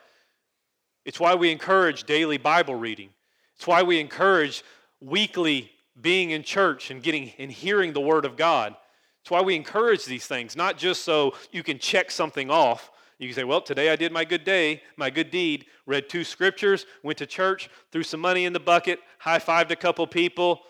It's 1.04 1.18
why 1.18 1.34
we 1.34 1.50
encourage 1.50 2.04
daily 2.04 2.38
Bible 2.38 2.74
reading. 2.74 3.10
It's 3.56 3.66
why 3.66 3.82
we 3.82 3.98
encourage 3.98 4.62
weekly 5.00 5.70
being 6.00 6.30
in 6.30 6.42
church 6.42 6.90
and 6.90 7.02
getting 7.02 7.32
and 7.38 7.50
hearing 7.50 7.92
the 7.92 8.00
word 8.00 8.24
of 8.24 8.36
God. 8.36 8.76
It's 9.22 9.30
why 9.30 9.40
we 9.42 9.56
encourage 9.56 10.04
these 10.04 10.26
things, 10.26 10.56
not 10.56 10.78
just 10.78 11.02
so 11.02 11.34
you 11.50 11.62
can 11.62 11.78
check 11.78 12.10
something 12.10 12.50
off, 12.50 12.90
you 13.18 13.26
can 13.26 13.34
say, 13.34 13.44
well, 13.44 13.60
today 13.60 13.90
I 13.90 13.96
did 13.96 14.12
my 14.12 14.24
good 14.24 14.44
day, 14.44 14.82
my 14.96 15.10
good 15.10 15.30
deed, 15.30 15.66
read 15.86 16.08
two 16.08 16.22
scriptures, 16.22 16.86
went 17.02 17.18
to 17.18 17.26
church, 17.26 17.68
threw 17.90 18.04
some 18.04 18.20
money 18.20 18.44
in 18.44 18.52
the 18.52 18.60
bucket, 18.60 19.00
high 19.18 19.40
fived 19.40 19.70
a 19.70 19.76
couple 19.76 20.06
people, 20.06 20.60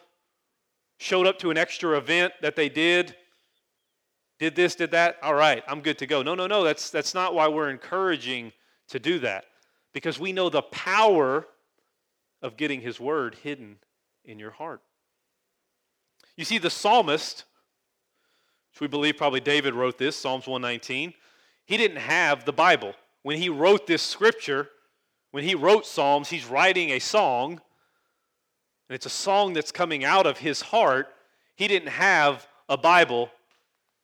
showed 0.99 1.27
up 1.27 1.39
to 1.41 1.51
an 1.51 1.59
extra 1.59 1.97
event 1.97 2.33
that 2.41 2.57
they 2.57 2.71
did, 2.71 3.15
did 4.39 4.57
this, 4.57 4.75
did 4.75 4.93
that. 4.93 5.17
All 5.23 5.35
right, 5.35 5.63
I'm 5.69 5.83
good 5.83 5.99
to 5.99 6.07
go. 6.07 6.23
No, 6.23 6.35
no, 6.35 6.47
no, 6.47 6.65
that's, 6.65 6.91
that's 6.91 7.13
not 7.13 7.35
why 7.35 7.49
we're 7.49 7.71
encouraging 7.71 8.53
to 8.89 8.99
do 8.99 9.19
that. 9.19 9.45
Because 9.93 10.19
we 10.19 10.33
know 10.33 10.49
the 10.49 10.63
power 10.63 11.47
of 12.41 12.57
getting 12.57 12.81
his 12.81 12.99
word 12.99 13.37
hidden 13.43 13.77
in 14.25 14.39
your 14.39 14.53
heart. 14.53 14.81
You 16.37 16.45
see, 16.45 16.59
the 16.59 16.71
psalmist, 16.71 17.45
which 18.73 18.81
we 18.81 18.87
believe 18.87 19.17
probably 19.17 19.41
David 19.41 19.75
wrote 19.75 19.99
this, 19.99 20.17
Psalms 20.17 20.47
119. 20.47 21.13
He 21.69 21.77
didn't 21.77 21.99
have 21.99 22.47
the 22.47 22.53
Bible. 22.53 22.95
When 23.23 23.37
he 23.37 23.51
wrote 23.51 23.87
this 23.87 24.01
scripture, 24.01 24.71
when 25.33 25.45
he 25.45 25.55
wrote 25.55 25.85
Psalms, 25.85 26.31
he's 26.31 26.47
writing 26.47 26.91
a 26.91 26.99
song, 26.99 27.61
and 28.89 28.95
it's 28.95 29.05
a 29.05 29.11
song 29.11 29.53
that's 29.53 29.71
coming 29.71 30.03
out 30.03 30.27
of 30.27 30.39
his 30.39 30.63
heart. 30.63 31.09
He 31.57 31.69
didn't 31.69 31.91
have 31.91 32.49
a 32.71 32.79
Bible, 32.79 33.31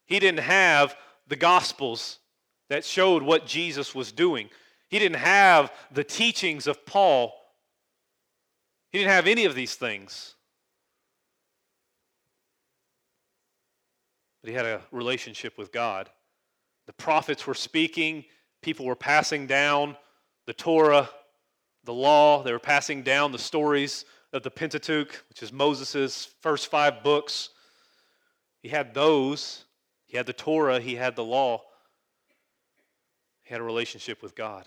he 0.04 0.18
didn't 0.18 0.40
have 0.40 0.94
the 1.26 1.36
Gospels 1.36 2.18
that 2.68 2.84
showed 2.84 3.22
what 3.22 3.46
Jesus 3.46 3.94
was 3.94 4.12
doing. 4.12 4.50
He 4.88 4.98
didn't 4.98 5.20
have 5.20 5.72
the 5.90 6.04
teachings 6.04 6.66
of 6.66 6.84
Paul. 6.84 7.32
He 8.90 8.98
didn't 8.98 9.10
have 9.10 9.26
any 9.26 9.46
of 9.46 9.54
these 9.54 9.74
things. 9.74 10.34
But 14.42 14.50
he 14.50 14.54
had 14.54 14.66
a 14.66 14.82
relationship 14.92 15.56
with 15.56 15.72
God. 15.72 16.10
The 16.86 16.92
prophets 16.92 17.46
were 17.46 17.54
speaking, 17.54 18.24
people 18.62 18.86
were 18.86 18.96
passing 18.96 19.46
down 19.46 19.96
the 20.46 20.52
Torah, 20.52 21.08
the 21.84 21.94
law, 21.94 22.42
they 22.42 22.52
were 22.52 22.58
passing 22.58 23.02
down 23.02 23.32
the 23.32 23.38
stories 23.38 24.04
of 24.32 24.42
the 24.42 24.50
Pentateuch, 24.50 25.24
which 25.28 25.42
is 25.42 25.52
Moses' 25.52 26.26
first 26.40 26.70
five 26.70 27.02
books. 27.02 27.50
He 28.62 28.68
had 28.68 28.94
those, 28.94 29.64
he 30.06 30.16
had 30.16 30.26
the 30.26 30.32
Torah, 30.32 30.80
he 30.80 30.96
had 30.96 31.16
the 31.16 31.24
law, 31.24 31.62
he 33.42 33.52
had 33.52 33.60
a 33.60 33.64
relationship 33.64 34.22
with 34.22 34.34
God. 34.34 34.66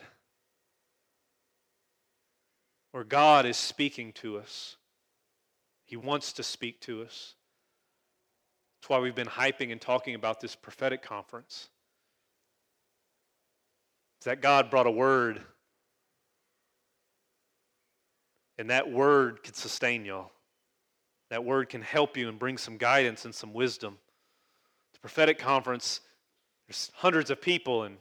Where 2.91 3.03
God 3.03 3.45
is 3.45 3.57
speaking 3.57 4.13
to 4.13 4.37
us, 4.37 4.75
He 5.85 5.97
wants 5.97 6.33
to 6.33 6.43
speak 6.43 6.79
to 6.81 7.03
us. 7.03 7.35
That's 8.79 8.89
why 8.89 8.99
we've 8.99 9.15
been 9.15 9.27
hyping 9.27 9.71
and 9.71 9.81
talking 9.81 10.15
about 10.15 10.39
this 10.39 10.55
prophetic 10.55 11.01
conference. 11.01 11.69
That 14.27 14.41
God 14.41 14.69
brought 14.69 14.87
a 14.87 14.91
word. 14.91 15.41
And 18.57 18.69
that 18.71 18.91
word 18.91 19.41
can 19.41 19.53
sustain 19.53 20.03
y'all. 20.03 20.31
That 21.29 21.45
word 21.45 21.69
can 21.69 21.81
help 21.81 22.17
you 22.17 22.27
and 22.27 22.37
bring 22.37 22.57
some 22.57 22.75
guidance 22.75 23.23
and 23.23 23.33
some 23.33 23.53
wisdom. 23.53 23.97
The 24.91 24.99
prophetic 24.99 25.39
conference, 25.39 26.01
there's 26.67 26.91
hundreds 26.95 27.29
of 27.29 27.39
people, 27.39 27.83
and 27.83 27.95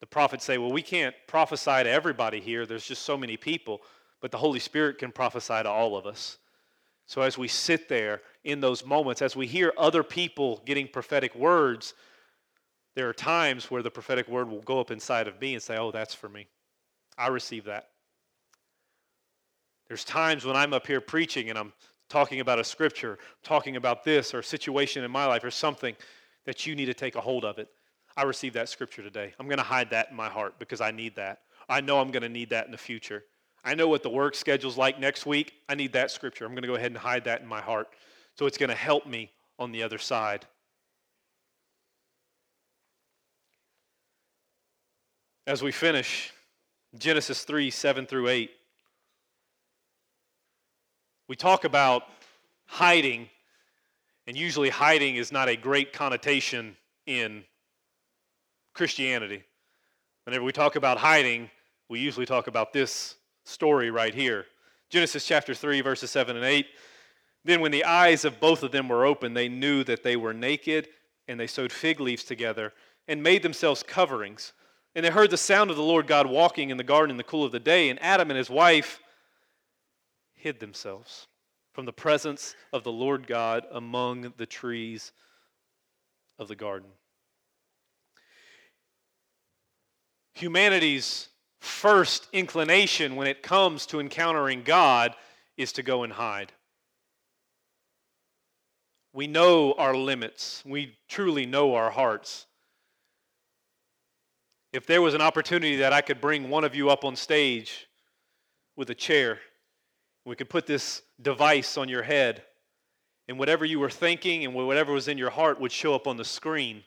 the 0.00 0.06
prophets 0.06 0.44
say, 0.44 0.58
Well, 0.58 0.72
we 0.72 0.82
can't 0.82 1.14
prophesy 1.28 1.84
to 1.84 1.88
everybody 1.88 2.40
here. 2.40 2.66
There's 2.66 2.84
just 2.84 3.02
so 3.02 3.16
many 3.16 3.36
people. 3.36 3.82
But 4.20 4.32
the 4.32 4.38
Holy 4.38 4.58
Spirit 4.58 4.98
can 4.98 5.12
prophesy 5.12 5.62
to 5.62 5.70
all 5.70 5.96
of 5.96 6.06
us. 6.06 6.38
So 7.06 7.22
as 7.22 7.38
we 7.38 7.46
sit 7.46 7.88
there 7.88 8.22
in 8.42 8.58
those 8.58 8.84
moments, 8.84 9.22
as 9.22 9.36
we 9.36 9.46
hear 9.46 9.72
other 9.78 10.02
people 10.02 10.60
getting 10.66 10.88
prophetic 10.88 11.36
words, 11.36 11.94
there 12.94 13.08
are 13.08 13.14
times 13.14 13.70
where 13.70 13.82
the 13.82 13.90
prophetic 13.90 14.28
word 14.28 14.48
will 14.48 14.62
go 14.62 14.80
up 14.80 14.90
inside 14.90 15.28
of 15.28 15.40
me 15.40 15.54
and 15.54 15.62
say, 15.62 15.76
Oh, 15.76 15.90
that's 15.90 16.14
for 16.14 16.28
me. 16.28 16.46
I 17.18 17.28
receive 17.28 17.64
that. 17.64 17.90
There's 19.88 20.04
times 20.04 20.44
when 20.44 20.56
I'm 20.56 20.72
up 20.72 20.86
here 20.86 21.00
preaching 21.00 21.50
and 21.50 21.58
I'm 21.58 21.72
talking 22.08 22.40
about 22.40 22.58
a 22.58 22.64
scripture, 22.64 23.18
talking 23.42 23.76
about 23.76 24.04
this 24.04 24.34
or 24.34 24.40
a 24.40 24.44
situation 24.44 25.04
in 25.04 25.10
my 25.10 25.26
life 25.26 25.44
or 25.44 25.50
something 25.50 25.94
that 26.46 26.66
you 26.66 26.74
need 26.74 26.86
to 26.86 26.94
take 26.94 27.16
a 27.16 27.20
hold 27.20 27.44
of 27.44 27.58
it. 27.58 27.68
I 28.16 28.22
receive 28.22 28.52
that 28.54 28.68
scripture 28.68 29.02
today. 29.02 29.34
I'm 29.38 29.46
going 29.46 29.58
to 29.58 29.64
hide 29.64 29.90
that 29.90 30.10
in 30.10 30.16
my 30.16 30.28
heart 30.28 30.58
because 30.58 30.80
I 30.80 30.90
need 30.90 31.16
that. 31.16 31.40
I 31.68 31.80
know 31.80 31.98
I'm 31.98 32.10
going 32.10 32.22
to 32.22 32.28
need 32.28 32.50
that 32.50 32.66
in 32.66 32.72
the 32.72 32.78
future. 32.78 33.24
I 33.64 33.74
know 33.74 33.88
what 33.88 34.02
the 34.02 34.10
work 34.10 34.34
schedule's 34.34 34.76
like 34.76 35.00
next 35.00 35.26
week. 35.26 35.54
I 35.68 35.74
need 35.74 35.92
that 35.94 36.10
scripture. 36.10 36.44
I'm 36.44 36.52
going 36.52 36.62
to 36.62 36.68
go 36.68 36.74
ahead 36.74 36.90
and 36.90 36.98
hide 36.98 37.24
that 37.24 37.40
in 37.40 37.46
my 37.46 37.60
heart. 37.60 37.88
So 38.38 38.46
it's 38.46 38.58
going 38.58 38.70
to 38.70 38.76
help 38.76 39.06
me 39.06 39.32
on 39.58 39.72
the 39.72 39.82
other 39.82 39.98
side. 39.98 40.46
As 45.46 45.62
we 45.62 45.72
finish, 45.72 46.32
Genesis 46.96 47.44
3 47.44 47.70
7 47.70 48.06
through 48.06 48.28
8, 48.28 48.50
we 51.28 51.36
talk 51.36 51.64
about 51.64 52.04
hiding, 52.64 53.28
and 54.26 54.38
usually 54.38 54.70
hiding 54.70 55.16
is 55.16 55.30
not 55.30 55.50
a 55.50 55.56
great 55.56 55.92
connotation 55.92 56.76
in 57.06 57.44
Christianity. 58.72 59.44
Whenever 60.24 60.44
we 60.44 60.52
talk 60.52 60.76
about 60.76 60.96
hiding, 60.96 61.50
we 61.90 62.00
usually 62.00 62.24
talk 62.24 62.46
about 62.46 62.72
this 62.72 63.16
story 63.44 63.90
right 63.90 64.14
here. 64.14 64.46
Genesis 64.88 65.26
chapter 65.26 65.52
3, 65.52 65.82
verses 65.82 66.10
7 66.10 66.36
and 66.36 66.44
8. 66.44 66.66
Then, 67.44 67.60
when 67.60 67.70
the 67.70 67.84
eyes 67.84 68.24
of 68.24 68.40
both 68.40 68.62
of 68.62 68.72
them 68.72 68.88
were 68.88 69.04
open, 69.04 69.34
they 69.34 69.50
knew 69.50 69.84
that 69.84 70.02
they 70.02 70.16
were 70.16 70.32
naked, 70.32 70.88
and 71.28 71.38
they 71.38 71.46
sewed 71.46 71.70
fig 71.70 72.00
leaves 72.00 72.24
together 72.24 72.72
and 73.06 73.22
made 73.22 73.42
themselves 73.42 73.82
coverings. 73.82 74.54
And 74.94 75.04
they 75.04 75.10
heard 75.10 75.30
the 75.30 75.36
sound 75.36 75.70
of 75.70 75.76
the 75.76 75.82
Lord 75.82 76.06
God 76.06 76.26
walking 76.26 76.70
in 76.70 76.76
the 76.76 76.84
garden 76.84 77.10
in 77.10 77.16
the 77.16 77.24
cool 77.24 77.44
of 77.44 77.52
the 77.52 77.60
day, 77.60 77.90
and 77.90 78.00
Adam 78.02 78.30
and 78.30 78.38
his 78.38 78.50
wife 78.50 79.00
hid 80.34 80.60
themselves 80.60 81.26
from 81.72 81.84
the 81.84 81.92
presence 81.92 82.54
of 82.72 82.84
the 82.84 82.92
Lord 82.92 83.26
God 83.26 83.66
among 83.72 84.32
the 84.36 84.46
trees 84.46 85.12
of 86.38 86.46
the 86.48 86.54
garden. 86.54 86.90
Humanity's 90.34 91.28
first 91.60 92.28
inclination 92.32 93.16
when 93.16 93.26
it 93.26 93.42
comes 93.42 93.86
to 93.86 94.00
encountering 94.00 94.62
God 94.62 95.14
is 95.56 95.72
to 95.72 95.82
go 95.82 96.02
and 96.02 96.12
hide. 96.12 96.52
We 99.12 99.26
know 99.26 99.72
our 99.74 99.96
limits. 99.96 100.62
We 100.66 100.96
truly 101.08 101.46
know 101.46 101.74
our 101.74 101.90
hearts. 101.90 102.46
If 104.74 104.86
there 104.86 105.00
was 105.00 105.14
an 105.14 105.20
opportunity 105.20 105.76
that 105.76 105.92
I 105.92 106.00
could 106.00 106.20
bring 106.20 106.50
one 106.50 106.64
of 106.64 106.74
you 106.74 106.90
up 106.90 107.04
on 107.04 107.14
stage 107.14 107.86
with 108.74 108.90
a 108.90 108.94
chair, 108.94 109.38
we 110.24 110.34
could 110.34 110.50
put 110.50 110.66
this 110.66 111.02
device 111.22 111.78
on 111.78 111.88
your 111.88 112.02
head, 112.02 112.42
and 113.28 113.38
whatever 113.38 113.64
you 113.64 113.78
were 113.78 113.88
thinking 113.88 114.44
and 114.44 114.52
whatever 114.52 114.92
was 114.92 115.06
in 115.06 115.16
your 115.16 115.30
heart 115.30 115.60
would 115.60 115.70
show 115.70 115.94
up 115.94 116.08
on 116.08 116.16
the 116.16 116.24
screen, 116.24 116.82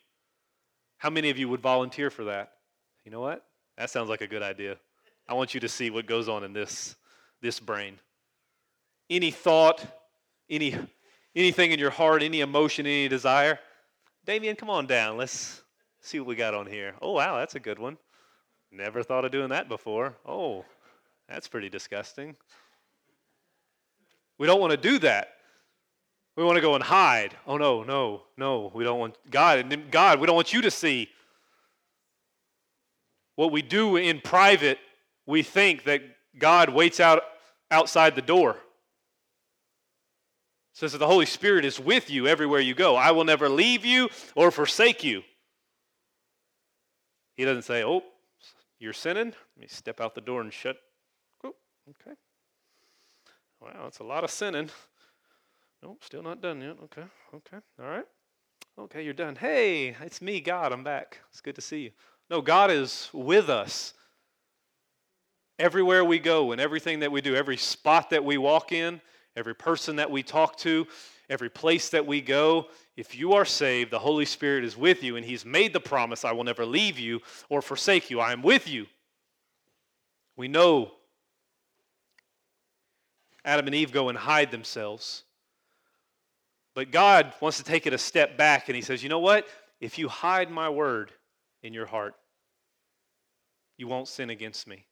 how 0.97 1.09
many 1.09 1.29
of 1.29 1.37
you 1.37 1.47
would 1.47 1.61
volunteer 1.61 2.09
for 2.09 2.25
that? 2.25 2.55
You 3.05 3.11
know 3.11 3.21
what? 3.21 3.45
That 3.77 3.89
sounds 3.89 4.09
like 4.09 4.19
a 4.19 4.27
good 4.27 4.43
idea. 4.43 4.75
I 5.25 5.33
want 5.35 5.53
you 5.53 5.61
to 5.61 5.69
see 5.69 5.89
what 5.89 6.07
goes 6.07 6.27
on 6.27 6.43
in 6.43 6.51
this, 6.51 6.97
this 7.41 7.57
brain. 7.57 7.97
Any 9.09 9.31
thought, 9.31 9.81
any, 10.49 10.75
anything 11.37 11.71
in 11.71 11.79
your 11.79 11.91
heart, 11.91 12.21
any 12.21 12.41
emotion, 12.41 12.85
any 12.85 13.07
desire. 13.07 13.59
Damien, 14.25 14.57
come 14.57 14.69
on 14.69 14.87
down. 14.87 15.15
Let's 15.15 15.61
see 16.01 16.19
what 16.19 16.27
we 16.27 16.35
got 16.35 16.53
on 16.53 16.67
here. 16.67 16.95
Oh, 17.01 17.13
wow, 17.13 17.37
that's 17.37 17.55
a 17.55 17.59
good 17.59 17.79
one. 17.79 17.97
Never 18.71 19.03
thought 19.03 19.25
of 19.25 19.31
doing 19.31 19.49
that 19.49 19.69
before. 19.69 20.15
Oh, 20.25 20.65
that's 21.29 21.47
pretty 21.47 21.69
disgusting. 21.69 22.35
We 24.37 24.47
don't 24.47 24.59
want 24.59 24.71
to 24.71 24.77
do 24.77 24.99
that. 24.99 25.29
We 26.35 26.43
want 26.43 26.57
to 26.57 26.61
go 26.61 26.75
and 26.75 26.83
hide. 26.83 27.35
Oh, 27.47 27.57
no, 27.57 27.83
no, 27.83 28.23
no. 28.37 28.71
We 28.73 28.83
don't 28.83 28.99
want 28.99 29.17
God. 29.29 29.91
God, 29.91 30.19
we 30.19 30.27
don't 30.27 30.35
want 30.35 30.53
you 30.53 30.61
to 30.61 30.71
see 30.71 31.09
what 33.37 33.51
we 33.51 33.61
do 33.61 33.95
in 33.95 34.19
private, 34.19 34.79
we 35.25 35.43
think 35.43 35.83
that 35.85 36.01
God 36.37 36.69
waits 36.69 36.99
out 36.99 37.21
outside 37.71 38.15
the 38.15 38.21
door. 38.21 38.57
Says 40.73 40.91
that 40.91 40.97
the 40.97 41.07
Holy 41.07 41.27
Spirit 41.27 41.63
is 41.63 41.79
with 41.79 42.09
you 42.09 42.27
everywhere 42.27 42.59
you 42.59 42.73
go. 42.73 42.95
I 42.95 43.11
will 43.11 43.23
never 43.23 43.47
leave 43.47 43.85
you 43.85 44.09
or 44.35 44.51
forsake 44.51 45.03
you. 45.03 45.21
He 47.37 47.45
doesn't 47.45 47.63
say, 47.63 47.83
Oh, 47.83 48.03
you're 48.79 48.93
sinning. 48.93 49.27
Let 49.27 49.61
me 49.61 49.67
step 49.67 50.01
out 50.01 50.13
the 50.13 50.21
door 50.21 50.41
and 50.41 50.51
shut. 50.51 50.77
Okay. 51.45 52.17
Wow, 53.61 53.83
that's 53.83 53.99
a 53.99 54.03
lot 54.03 54.23
of 54.23 54.31
sinning. 54.31 54.69
Nope, 55.81 56.03
still 56.03 56.21
not 56.21 56.41
done 56.41 56.61
yet. 56.61 56.75
Okay, 56.83 57.03
okay, 57.33 57.57
all 57.81 57.87
right. 57.87 58.05
Okay, 58.77 59.03
you're 59.03 59.13
done. 59.13 59.35
Hey, 59.35 59.95
it's 60.01 60.21
me, 60.21 60.41
God. 60.41 60.73
I'm 60.73 60.83
back. 60.83 61.19
It's 61.31 61.41
good 61.41 61.55
to 61.55 61.61
see 61.61 61.79
you. 61.79 61.91
No, 62.29 62.41
God 62.41 62.69
is 62.69 63.09
with 63.13 63.49
us 63.49 63.93
everywhere 65.57 66.03
we 66.03 66.19
go 66.19 66.51
and 66.51 66.59
everything 66.59 66.99
that 66.99 67.11
we 67.11 67.21
do, 67.21 67.35
every 67.35 67.57
spot 67.57 68.09
that 68.09 68.23
we 68.23 68.37
walk 68.37 68.71
in, 68.71 69.01
every 69.35 69.55
person 69.55 69.95
that 69.95 70.11
we 70.11 70.21
talk 70.23 70.57
to, 70.57 70.85
every 71.29 71.49
place 71.49 71.89
that 71.89 72.05
we 72.05 72.21
go. 72.21 72.67
If 72.95 73.15
you 73.15 73.33
are 73.33 73.45
saved, 73.45 73.91
the 73.91 73.99
Holy 73.99 74.25
Spirit 74.25 74.63
is 74.63 74.77
with 74.77 75.03
you, 75.03 75.15
and 75.15 75.25
He's 75.25 75.45
made 75.45 75.73
the 75.73 75.79
promise 75.79 76.25
I 76.25 76.31
will 76.31 76.43
never 76.43 76.65
leave 76.65 76.97
you 76.99 77.21
or 77.49 77.61
forsake 77.61 78.09
you. 78.09 78.19
I 78.19 78.31
am 78.31 78.41
with 78.41 78.67
you. 78.67 78.87
We 80.35 80.47
know 80.47 80.91
Adam 83.43 83.67
and 83.67 83.75
Eve 83.75 83.91
go 83.91 84.09
and 84.09 84.17
hide 84.17 84.51
themselves. 84.51 85.23
But 86.75 86.91
God 86.91 87.33
wants 87.41 87.57
to 87.57 87.63
take 87.63 87.87
it 87.87 87.93
a 87.93 87.97
step 87.97 88.37
back, 88.37 88.69
and 88.69 88.75
He 88.75 88.81
says, 88.81 89.01
You 89.03 89.09
know 89.09 89.19
what? 89.19 89.47
If 89.79 89.97
you 89.97 90.07
hide 90.07 90.49
my 90.49 90.69
word, 90.69 91.11
in 91.63 91.73
your 91.73 91.85
heart, 91.85 92.15
you 93.77 93.87
won't 93.87 94.07
sin 94.07 94.29
against 94.29 94.67
me. 94.67 94.85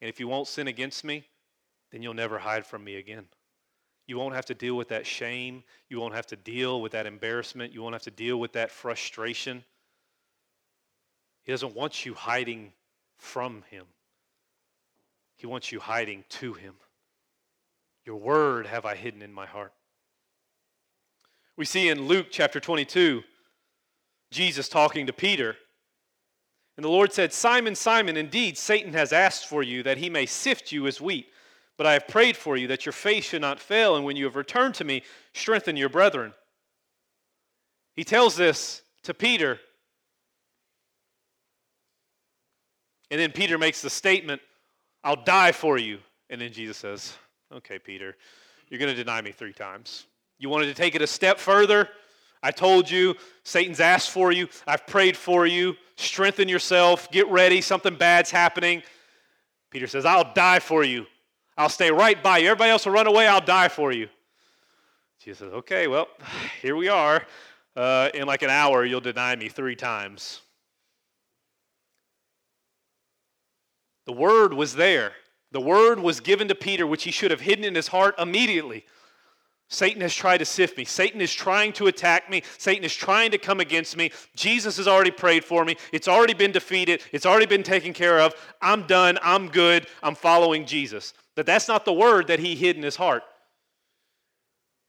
And 0.00 0.08
if 0.08 0.20
you 0.20 0.28
won't 0.28 0.46
sin 0.46 0.68
against 0.68 1.04
me, 1.04 1.24
then 1.90 2.02
you'll 2.02 2.14
never 2.14 2.38
hide 2.38 2.66
from 2.66 2.84
me 2.84 2.96
again. 2.96 3.26
You 4.10 4.18
won't 4.18 4.34
have 4.34 4.46
to 4.46 4.54
deal 4.54 4.76
with 4.76 4.88
that 4.88 5.06
shame. 5.06 5.62
You 5.88 6.00
won't 6.00 6.16
have 6.16 6.26
to 6.26 6.36
deal 6.36 6.82
with 6.82 6.90
that 6.92 7.06
embarrassment. 7.06 7.72
You 7.72 7.80
won't 7.80 7.94
have 7.94 8.02
to 8.02 8.10
deal 8.10 8.40
with 8.40 8.54
that 8.54 8.72
frustration. 8.72 9.62
He 11.44 11.52
doesn't 11.52 11.76
want 11.76 12.04
you 12.04 12.14
hiding 12.14 12.72
from 13.18 13.62
Him, 13.70 13.84
He 15.36 15.46
wants 15.46 15.70
you 15.70 15.78
hiding 15.78 16.24
to 16.30 16.54
Him. 16.54 16.74
Your 18.04 18.16
word 18.16 18.66
have 18.66 18.84
I 18.84 18.96
hidden 18.96 19.22
in 19.22 19.32
my 19.32 19.46
heart. 19.46 19.72
We 21.56 21.64
see 21.64 21.88
in 21.88 22.08
Luke 22.08 22.26
chapter 22.32 22.58
22, 22.58 23.22
Jesus 24.32 24.68
talking 24.68 25.06
to 25.06 25.12
Peter 25.12 25.54
and 26.76 26.84
the 26.84 26.88
Lord 26.88 27.12
said, 27.12 27.32
Simon, 27.32 27.74
Simon, 27.74 28.16
indeed 28.16 28.56
Satan 28.56 28.94
has 28.94 29.12
asked 29.12 29.46
for 29.46 29.62
you 29.62 29.82
that 29.82 29.98
he 29.98 30.08
may 30.08 30.24
sift 30.24 30.72
you 30.72 30.86
as 30.86 30.98
wheat. 30.98 31.28
But 31.80 31.86
I 31.86 31.94
have 31.94 32.08
prayed 32.08 32.36
for 32.36 32.58
you 32.58 32.66
that 32.66 32.84
your 32.84 32.92
faith 32.92 33.24
should 33.24 33.40
not 33.40 33.58
fail, 33.58 33.96
and 33.96 34.04
when 34.04 34.14
you 34.14 34.26
have 34.26 34.36
returned 34.36 34.74
to 34.74 34.84
me, 34.84 35.02
strengthen 35.32 35.78
your 35.78 35.88
brethren. 35.88 36.34
He 37.94 38.04
tells 38.04 38.36
this 38.36 38.82
to 39.04 39.14
Peter. 39.14 39.58
And 43.10 43.18
then 43.18 43.32
Peter 43.32 43.56
makes 43.56 43.80
the 43.80 43.88
statement, 43.88 44.42
I'll 45.02 45.24
die 45.24 45.52
for 45.52 45.78
you. 45.78 46.00
And 46.28 46.38
then 46.38 46.52
Jesus 46.52 46.76
says, 46.76 47.16
Okay, 47.50 47.78
Peter, 47.78 48.14
you're 48.68 48.78
going 48.78 48.94
to 48.94 49.02
deny 49.02 49.22
me 49.22 49.32
three 49.32 49.54
times. 49.54 50.04
You 50.38 50.50
wanted 50.50 50.66
to 50.66 50.74
take 50.74 50.94
it 50.94 51.00
a 51.00 51.06
step 51.06 51.38
further? 51.38 51.88
I 52.42 52.50
told 52.50 52.90
you, 52.90 53.16
Satan's 53.42 53.80
asked 53.80 54.10
for 54.10 54.32
you. 54.32 54.48
I've 54.66 54.86
prayed 54.86 55.16
for 55.16 55.46
you. 55.46 55.76
Strengthen 55.96 56.46
yourself. 56.46 57.10
Get 57.10 57.26
ready. 57.28 57.62
Something 57.62 57.96
bad's 57.96 58.30
happening. 58.30 58.82
Peter 59.70 59.86
says, 59.86 60.04
I'll 60.04 60.34
die 60.34 60.58
for 60.58 60.84
you. 60.84 61.06
I'll 61.60 61.68
stay 61.68 61.90
right 61.90 62.20
by 62.22 62.38
you. 62.38 62.46
Everybody 62.46 62.70
else 62.70 62.86
will 62.86 62.94
run 62.94 63.06
away. 63.06 63.26
I'll 63.26 63.42
die 63.42 63.68
for 63.68 63.92
you. 63.92 64.08
Jesus 65.22 65.40
says, 65.40 65.52
Okay, 65.52 65.88
well, 65.88 66.08
here 66.62 66.74
we 66.74 66.88
are. 66.88 67.22
Uh, 67.76 68.08
in 68.14 68.26
like 68.26 68.40
an 68.40 68.48
hour, 68.48 68.82
you'll 68.86 69.02
deny 69.02 69.36
me 69.36 69.50
three 69.50 69.76
times. 69.76 70.40
The 74.06 74.14
word 74.14 74.54
was 74.54 74.74
there. 74.74 75.12
The 75.52 75.60
word 75.60 76.00
was 76.00 76.20
given 76.20 76.48
to 76.48 76.54
Peter, 76.54 76.86
which 76.86 77.04
he 77.04 77.10
should 77.10 77.30
have 77.30 77.42
hidden 77.42 77.66
in 77.66 77.74
his 77.74 77.88
heart 77.88 78.14
immediately. 78.18 78.86
Satan 79.68 80.00
has 80.00 80.14
tried 80.14 80.38
to 80.38 80.46
sift 80.46 80.78
me. 80.78 80.86
Satan 80.86 81.20
is 81.20 81.32
trying 81.32 81.74
to 81.74 81.88
attack 81.88 82.30
me. 82.30 82.42
Satan 82.56 82.84
is 82.84 82.94
trying 82.94 83.30
to 83.32 83.38
come 83.38 83.60
against 83.60 83.98
me. 83.98 84.12
Jesus 84.34 84.78
has 84.78 84.88
already 84.88 85.10
prayed 85.10 85.44
for 85.44 85.66
me. 85.66 85.76
It's 85.92 86.08
already 86.08 86.34
been 86.34 86.52
defeated. 86.52 87.02
It's 87.12 87.26
already 87.26 87.46
been 87.46 87.62
taken 87.62 87.92
care 87.92 88.18
of. 88.18 88.34
I'm 88.62 88.86
done. 88.86 89.18
I'm 89.22 89.48
good. 89.48 89.86
I'm 90.02 90.14
following 90.14 90.64
Jesus. 90.64 91.12
But 91.40 91.46
that's 91.46 91.68
not 91.68 91.86
the 91.86 91.92
word 91.94 92.26
that 92.26 92.38
he 92.38 92.54
hid 92.54 92.76
in 92.76 92.82
his 92.82 92.96
heart. 92.96 93.22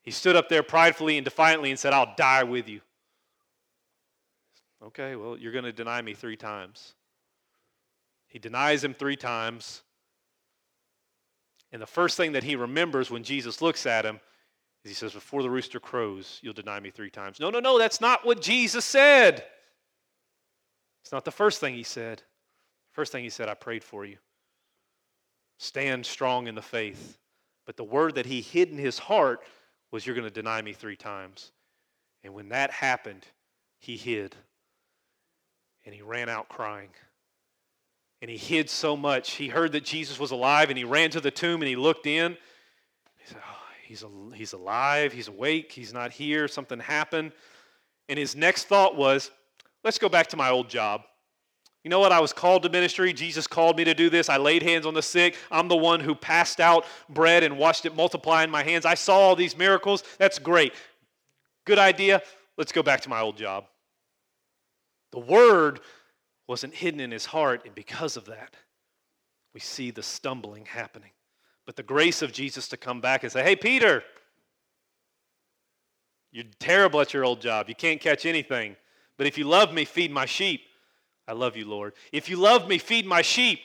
He 0.01 0.11
stood 0.11 0.35
up 0.35 0.49
there 0.49 0.63
pridefully 0.63 1.17
and 1.17 1.23
defiantly 1.23 1.69
and 1.69 1.79
said, 1.79 1.93
I'll 1.93 2.13
die 2.17 2.43
with 2.43 2.67
you. 2.67 2.81
Okay, 4.83 5.15
well, 5.15 5.37
you're 5.37 5.53
going 5.53 5.63
to 5.63 5.71
deny 5.71 6.01
me 6.01 6.13
three 6.13 6.35
times. 6.35 6.95
He 8.27 8.37
denies 8.37 8.83
him 8.83 8.93
three 8.93 9.15
times. 9.15 9.83
And 11.71 11.81
the 11.81 11.87
first 11.87 12.17
thing 12.17 12.33
that 12.33 12.43
he 12.43 12.57
remembers 12.57 13.09
when 13.09 13.23
Jesus 13.23 13.61
looks 13.61 13.85
at 13.85 14.05
him 14.05 14.19
is 14.83 14.91
he 14.91 14.95
says, 14.95 15.13
Before 15.13 15.43
the 15.43 15.49
rooster 15.49 15.79
crows, 15.79 16.37
you'll 16.43 16.51
deny 16.51 16.81
me 16.81 16.89
three 16.89 17.09
times. 17.09 17.39
No, 17.39 17.49
no, 17.49 17.61
no, 17.61 17.79
that's 17.79 18.01
not 18.01 18.25
what 18.25 18.41
Jesus 18.41 18.83
said. 18.83 19.45
It's 21.01 21.13
not 21.13 21.23
the 21.23 21.31
first 21.31 21.61
thing 21.61 21.75
he 21.75 21.83
said. 21.83 22.23
First 22.91 23.13
thing 23.13 23.23
he 23.23 23.29
said, 23.29 23.47
I 23.47 23.53
prayed 23.53 23.85
for 23.85 24.03
you. 24.03 24.17
Stand 25.61 26.07
strong 26.07 26.47
in 26.47 26.55
the 26.55 26.61
faith. 26.63 27.19
But 27.67 27.77
the 27.77 27.83
word 27.83 28.15
that 28.15 28.25
he 28.25 28.41
hid 28.41 28.69
in 28.69 28.79
his 28.79 28.97
heart 28.97 29.41
was, 29.91 30.03
You're 30.03 30.15
going 30.15 30.27
to 30.27 30.33
deny 30.33 30.59
me 30.59 30.73
three 30.73 30.95
times. 30.95 31.51
And 32.23 32.33
when 32.33 32.49
that 32.49 32.71
happened, 32.71 33.27
he 33.77 33.95
hid. 33.95 34.35
And 35.85 35.93
he 35.93 36.01
ran 36.01 36.29
out 36.29 36.49
crying. 36.49 36.89
And 38.23 38.31
he 38.31 38.37
hid 38.37 38.71
so 38.71 38.97
much. 38.97 39.33
He 39.33 39.49
heard 39.49 39.71
that 39.73 39.85
Jesus 39.85 40.19
was 40.19 40.31
alive 40.31 40.69
and 40.69 40.79
he 40.79 40.83
ran 40.83 41.11
to 41.11 41.21
the 41.21 41.29
tomb 41.29 41.61
and 41.61 41.69
he 41.69 41.75
looked 41.75 42.07
in. 42.07 42.31
He 43.17 43.27
said, 43.27 43.37
oh, 43.47 43.57
He's, 43.83 44.03
he's 44.33 44.53
alive, 44.53 45.13
he's 45.13 45.27
awake, 45.27 45.71
he's 45.71 45.93
not 45.93 46.11
here, 46.11 46.47
something 46.47 46.79
happened. 46.79 47.33
And 48.09 48.17
his 48.17 48.35
next 48.35 48.65
thought 48.65 48.95
was, 48.95 49.29
let's 49.83 49.99
go 49.99 50.09
back 50.09 50.27
to 50.27 50.37
my 50.37 50.49
old 50.49 50.69
job. 50.69 51.01
You 51.83 51.89
know 51.89 51.99
what? 51.99 52.11
I 52.11 52.19
was 52.19 52.31
called 52.31 52.63
to 52.63 52.69
ministry. 52.69 53.11
Jesus 53.11 53.47
called 53.47 53.75
me 53.77 53.83
to 53.85 53.93
do 53.93 54.09
this. 54.09 54.29
I 54.29 54.37
laid 54.37 54.61
hands 54.61 54.85
on 54.85 54.93
the 54.93 55.01
sick. 55.01 55.35
I'm 55.49 55.67
the 55.67 55.75
one 55.75 55.99
who 55.99 56.13
passed 56.13 56.59
out 56.59 56.85
bread 57.09 57.43
and 57.43 57.57
watched 57.57 57.85
it 57.85 57.95
multiply 57.95 58.43
in 58.43 58.51
my 58.51 58.63
hands. 58.63 58.85
I 58.85 58.93
saw 58.93 59.17
all 59.17 59.35
these 59.35 59.57
miracles. 59.57 60.03
That's 60.19 60.37
great. 60.37 60.73
Good 61.65 61.79
idea. 61.79 62.21
Let's 62.57 62.71
go 62.71 62.83
back 62.83 63.01
to 63.01 63.09
my 63.09 63.21
old 63.21 63.37
job. 63.37 63.65
The 65.11 65.19
word 65.19 65.79
wasn't 66.47 66.73
hidden 66.73 66.99
in 66.99 67.11
his 67.11 67.25
heart, 67.25 67.63
and 67.65 67.73
because 67.73 68.15
of 68.15 68.25
that, 68.25 68.55
we 69.53 69.59
see 69.59 69.91
the 69.91 70.03
stumbling 70.03 70.65
happening. 70.65 71.11
But 71.65 71.75
the 71.75 71.83
grace 71.83 72.21
of 72.21 72.31
Jesus 72.31 72.67
to 72.69 72.77
come 72.77 73.01
back 73.01 73.23
and 73.23 73.31
say, 73.31 73.43
hey, 73.43 73.55
Peter, 73.55 74.03
you're 76.31 76.45
terrible 76.59 77.01
at 77.01 77.13
your 77.13 77.25
old 77.25 77.41
job. 77.41 77.67
You 77.69 77.75
can't 77.75 77.99
catch 77.99 78.25
anything. 78.25 78.75
But 79.17 79.27
if 79.27 79.37
you 79.37 79.45
love 79.45 79.73
me, 79.73 79.85
feed 79.85 80.11
my 80.11 80.25
sheep. 80.25 80.61
I 81.31 81.33
love 81.33 81.55
you, 81.55 81.65
Lord. 81.65 81.93
If 82.11 82.27
you 82.27 82.35
love 82.35 82.67
me, 82.67 82.77
feed 82.77 83.05
my 83.05 83.21
sheep. 83.21 83.61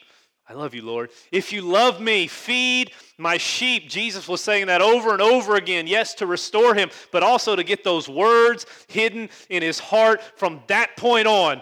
I 0.49 0.53
love 0.53 0.73
you, 0.73 0.83
Lord. 0.83 1.11
If 1.33 1.53
you 1.53 1.63
love 1.63 2.01
me, 2.01 2.29
feed 2.29 2.93
my 3.19 3.39
sheep. 3.39 3.89
Jesus 3.89 4.29
was 4.29 4.41
saying 4.41 4.69
that 4.69 4.81
over 4.81 5.13
and 5.13 5.21
over 5.21 5.57
again. 5.57 5.89
Yes, 5.89 6.15
to 6.15 6.27
restore 6.27 6.77
him, 6.77 6.91
but 7.11 7.25
also 7.25 7.57
to 7.57 7.65
get 7.65 7.83
those 7.83 8.09
words 8.09 8.67
hidden 8.87 9.31
in 9.51 9.65
his 9.65 9.81
heart. 9.81 10.23
From 10.37 10.63
that 10.69 10.97
point 10.97 11.27
on, 11.27 11.61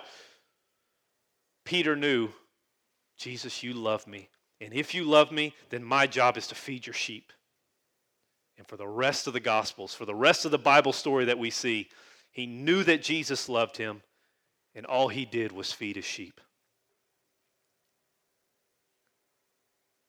Peter 1.65 1.97
knew, 1.97 2.29
Jesus, 3.17 3.63
you 3.63 3.73
love 3.73 4.07
me. 4.07 4.29
And 4.61 4.75
if 4.75 4.95
you 4.95 5.05
love 5.05 5.33
me, 5.33 5.55
then 5.71 5.83
my 5.83 6.07
job 6.07 6.37
is 6.37 6.49
to 6.49 6.55
feed 6.55 6.87
your 6.87 6.93
sheep. 6.93 7.33
And 8.59 8.67
for 8.67 8.77
the 8.77 8.87
rest 8.87 9.27
of 9.27 9.33
the 9.33 9.41
Gospels, 9.41 9.95
for 9.95 10.05
the 10.05 10.15
rest 10.15 10.45
of 10.45 10.51
the 10.51 10.59
Bible 10.59 10.93
story 10.93 11.25
that 11.25 11.39
we 11.39 11.49
see, 11.49 11.89
he 12.31 12.45
knew 12.45 12.85
that 12.85 13.03
Jesus 13.03 13.49
loved 13.49 13.79
him, 13.79 14.03
and 14.75 14.87
all 14.87 15.09
he 15.09 15.25
did 15.25 15.53
was 15.53 15.73
feed 15.73 15.97
his 15.97 16.05
sheep. 16.05 16.41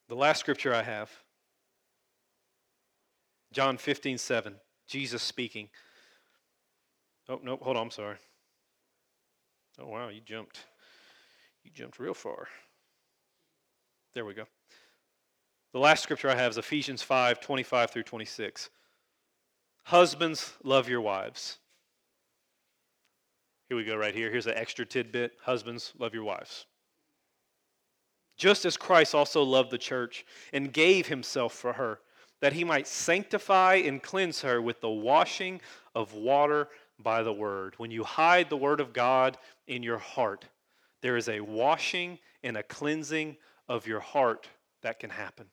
The 0.08 0.16
last 0.16 0.40
scripture 0.40 0.74
I 0.74 0.84
have, 0.84 1.10
John 3.52 3.78
15, 3.78 4.18
7, 4.18 4.56
Jesus 4.88 5.24
speaking. 5.24 5.70
Oh, 7.28 7.40
no, 7.44 7.58
hold 7.58 7.78
on, 7.78 7.84
I'm 7.84 7.92
sorry. 7.92 8.18
Oh, 9.80 9.88
wow, 9.88 10.10
you 10.10 10.22
jumped. 10.22 10.66
You 11.64 11.72
jumped 11.74 12.00
real 12.00 12.14
far. 12.14 12.48
There 14.14 14.26
we 14.26 14.34
go. 14.34 14.46
The 15.74 15.80
last 15.80 16.04
scripture 16.04 16.30
I 16.30 16.36
have 16.36 16.52
is 16.52 16.58
Ephesians 16.58 17.02
5 17.02 17.42
25 17.42 17.92
through 17.92 18.04
26. 18.04 18.70
Husbands, 19.84 20.54
love 20.64 20.88
your 20.88 21.02
wives. 21.02 21.58
Here 23.76 23.84
we 23.84 23.92
go, 23.92 23.98
right 23.98 24.16
here. 24.16 24.32
Here's 24.32 24.48
an 24.48 24.56
extra 24.56 24.86
tidbit. 24.86 25.34
Husbands, 25.44 25.92
love 26.00 26.14
your 26.14 26.24
wives. 26.24 26.66
Just 28.38 28.64
as 28.64 28.78
Christ 28.78 29.14
also 29.14 29.44
loved 29.44 29.70
the 29.70 29.78
church 29.78 30.26
and 30.54 30.72
gave 30.72 31.08
himself 31.08 31.52
for 31.52 31.74
her, 31.74 32.00
that 32.40 32.54
he 32.54 32.64
might 32.64 32.88
sanctify 32.88 33.82
and 33.86 34.02
cleanse 34.02 34.40
her 34.44 34.62
with 34.62 34.80
the 34.80 34.90
washing 34.90 35.60
of 35.94 36.14
water 36.14 36.70
by 37.00 37.22
the 37.22 37.34
word. 37.34 37.74
When 37.76 37.92
you 37.92 38.06
hide 38.06 38.50
the 38.50 38.56
word 38.56 38.80
of 38.80 38.94
God 38.94 39.38
in 39.68 39.84
your 39.84 39.98
heart, 39.98 40.46
there 41.02 41.18
is 41.18 41.28
a 41.28 41.42
washing 41.42 42.18
and 42.44 42.56
a 42.56 42.64
cleansing 42.64 43.36
of 43.68 43.88
your 43.88 44.00
heart 44.00 44.48
that 44.84 45.02
can 45.02 45.10
happen. 45.10 45.48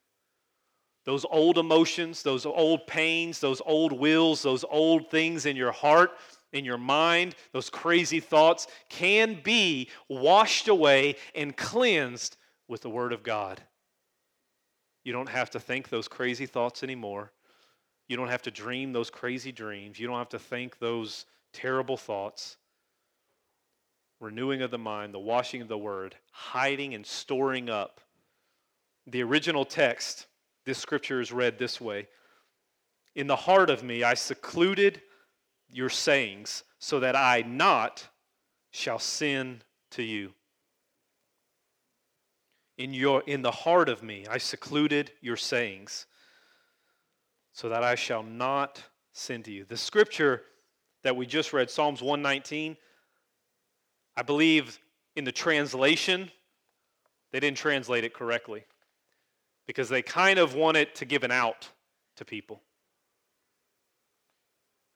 Those 1.04 1.26
old 1.28 1.58
emotions, 1.58 2.22
those 2.22 2.46
old 2.46 2.86
pains, 2.86 3.40
those 3.40 3.60
old 3.66 3.90
wills, 3.90 4.42
those 4.42 4.64
old 4.70 5.10
things 5.10 5.44
in 5.44 5.56
your 5.56 5.72
heart, 5.72 6.12
in 6.52 6.64
your 6.64 6.78
mind, 6.78 7.34
those 7.52 7.70
crazy 7.70 8.20
thoughts 8.20 8.66
can 8.88 9.40
be 9.42 9.88
washed 10.08 10.68
away 10.68 11.16
and 11.34 11.56
cleansed 11.56 12.36
with 12.68 12.82
the 12.82 12.90
Word 12.90 13.12
of 13.12 13.22
God. 13.22 13.60
You 15.04 15.12
don't 15.12 15.28
have 15.28 15.50
to 15.50 15.60
think 15.60 15.88
those 15.88 16.08
crazy 16.08 16.46
thoughts 16.46 16.82
anymore. 16.82 17.32
You 18.08 18.16
don't 18.16 18.28
have 18.28 18.42
to 18.42 18.50
dream 18.50 18.92
those 18.92 19.10
crazy 19.10 19.52
dreams. 19.52 19.98
You 19.98 20.06
don't 20.06 20.18
have 20.18 20.28
to 20.30 20.38
think 20.38 20.78
those 20.78 21.24
terrible 21.52 21.96
thoughts 21.96 22.56
renewing 24.22 24.62
of 24.62 24.70
the 24.70 24.78
mind, 24.78 25.12
the 25.12 25.18
washing 25.18 25.60
of 25.60 25.68
the 25.68 25.76
word, 25.76 26.14
hiding 26.30 26.94
and 26.94 27.04
storing 27.04 27.68
up. 27.68 28.00
The 29.08 29.22
original 29.22 29.64
text, 29.64 30.26
this 30.64 30.78
scripture 30.78 31.20
is 31.20 31.32
read 31.32 31.58
this 31.58 31.80
way 31.80 32.06
In 33.16 33.26
the 33.26 33.36
heart 33.36 33.68
of 33.68 33.82
me 33.82 34.04
I 34.04 34.14
secluded 34.14 35.02
your 35.72 35.88
sayings, 35.88 36.64
so 36.78 37.00
that 37.00 37.16
I 37.16 37.42
not 37.46 38.08
shall 38.70 38.98
sin 38.98 39.62
to 39.92 40.02
you. 40.02 40.32
In, 42.78 42.92
your, 42.94 43.22
in 43.26 43.42
the 43.42 43.50
heart 43.50 43.88
of 43.88 44.02
me 44.02 44.26
I 44.28 44.38
secluded 44.38 45.12
your 45.20 45.36
sayings, 45.36 46.06
so 47.52 47.68
that 47.68 47.82
I 47.82 47.94
shall 47.94 48.22
not 48.22 48.82
sin 49.12 49.42
to 49.44 49.52
you. 49.52 49.64
The 49.64 49.76
scripture 49.76 50.42
that 51.02 51.14
we 51.16 51.26
just 51.26 51.52
read, 51.52 51.70
Psalms 51.70 52.00
119, 52.00 52.76
I 54.16 54.22
believe 54.22 54.78
in 55.16 55.24
the 55.24 55.32
translation, 55.32 56.30
they 57.32 57.40
didn't 57.40 57.58
translate 57.58 58.04
it 58.04 58.14
correctly 58.14 58.64
because 59.66 59.88
they 59.88 60.02
kind 60.02 60.38
of 60.38 60.54
want 60.54 60.76
it 60.76 60.94
to 60.96 61.04
give 61.04 61.24
an 61.24 61.30
out 61.30 61.68
to 62.16 62.24
people. 62.24 62.62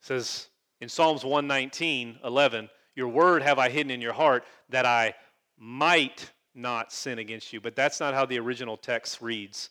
It 0.01 0.07
says 0.07 0.49
in 0.81 0.89
Psalms 0.89 1.25
119, 1.25 2.21
11, 2.25 2.69
Your 2.95 3.09
word 3.09 3.43
have 3.43 3.59
I 3.59 3.69
hidden 3.69 3.91
in 3.91 4.01
your 4.01 4.13
heart 4.13 4.45
that 4.69 4.87
I 4.87 5.15
might 5.59 6.31
not 6.55 6.93
sin 6.93 7.19
against 7.19 7.53
you. 7.53 7.61
But 7.61 7.77
that's 7.77 8.01
not 8.01 8.15
how 8.15 8.27
the 8.27 8.39
original 8.39 8.77
text 8.77 9.21
reads. 9.23 9.71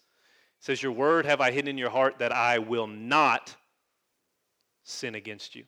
It 0.59 0.65
says, 0.65 0.83
Your 0.83 0.91
word 0.91 1.25
have 1.25 1.41
I 1.41 1.51
hidden 1.51 1.69
in 1.69 1.77
your 1.77 1.89
heart 1.89 2.19
that 2.19 2.31
I 2.31 2.59
will 2.59 2.87
not 2.87 3.55
sin 4.83 5.15
against 5.15 5.55
you. 5.55 5.65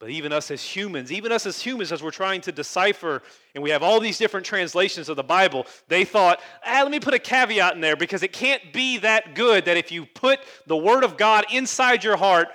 But 0.00 0.10
even 0.10 0.32
us 0.32 0.50
as 0.52 0.62
humans, 0.62 1.10
even 1.10 1.32
us 1.32 1.44
as 1.44 1.60
humans, 1.60 1.90
as 1.90 2.02
we're 2.02 2.12
trying 2.12 2.40
to 2.42 2.52
decipher, 2.52 3.22
and 3.54 3.64
we 3.64 3.70
have 3.70 3.82
all 3.82 3.98
these 3.98 4.16
different 4.16 4.46
translations 4.46 5.08
of 5.08 5.16
the 5.16 5.24
Bible, 5.24 5.66
they 5.88 6.04
thought, 6.04 6.40
ah, 6.64 6.82
let 6.82 6.90
me 6.90 7.00
put 7.00 7.14
a 7.14 7.18
caveat 7.18 7.74
in 7.74 7.80
there 7.80 7.96
because 7.96 8.22
it 8.22 8.32
can't 8.32 8.72
be 8.72 8.98
that 8.98 9.34
good 9.34 9.64
that 9.64 9.76
if 9.76 9.90
you 9.90 10.06
put 10.06 10.38
the 10.66 10.76
Word 10.76 11.02
of 11.02 11.16
God 11.16 11.46
inside 11.50 12.04
your 12.04 12.16
heart, 12.16 12.48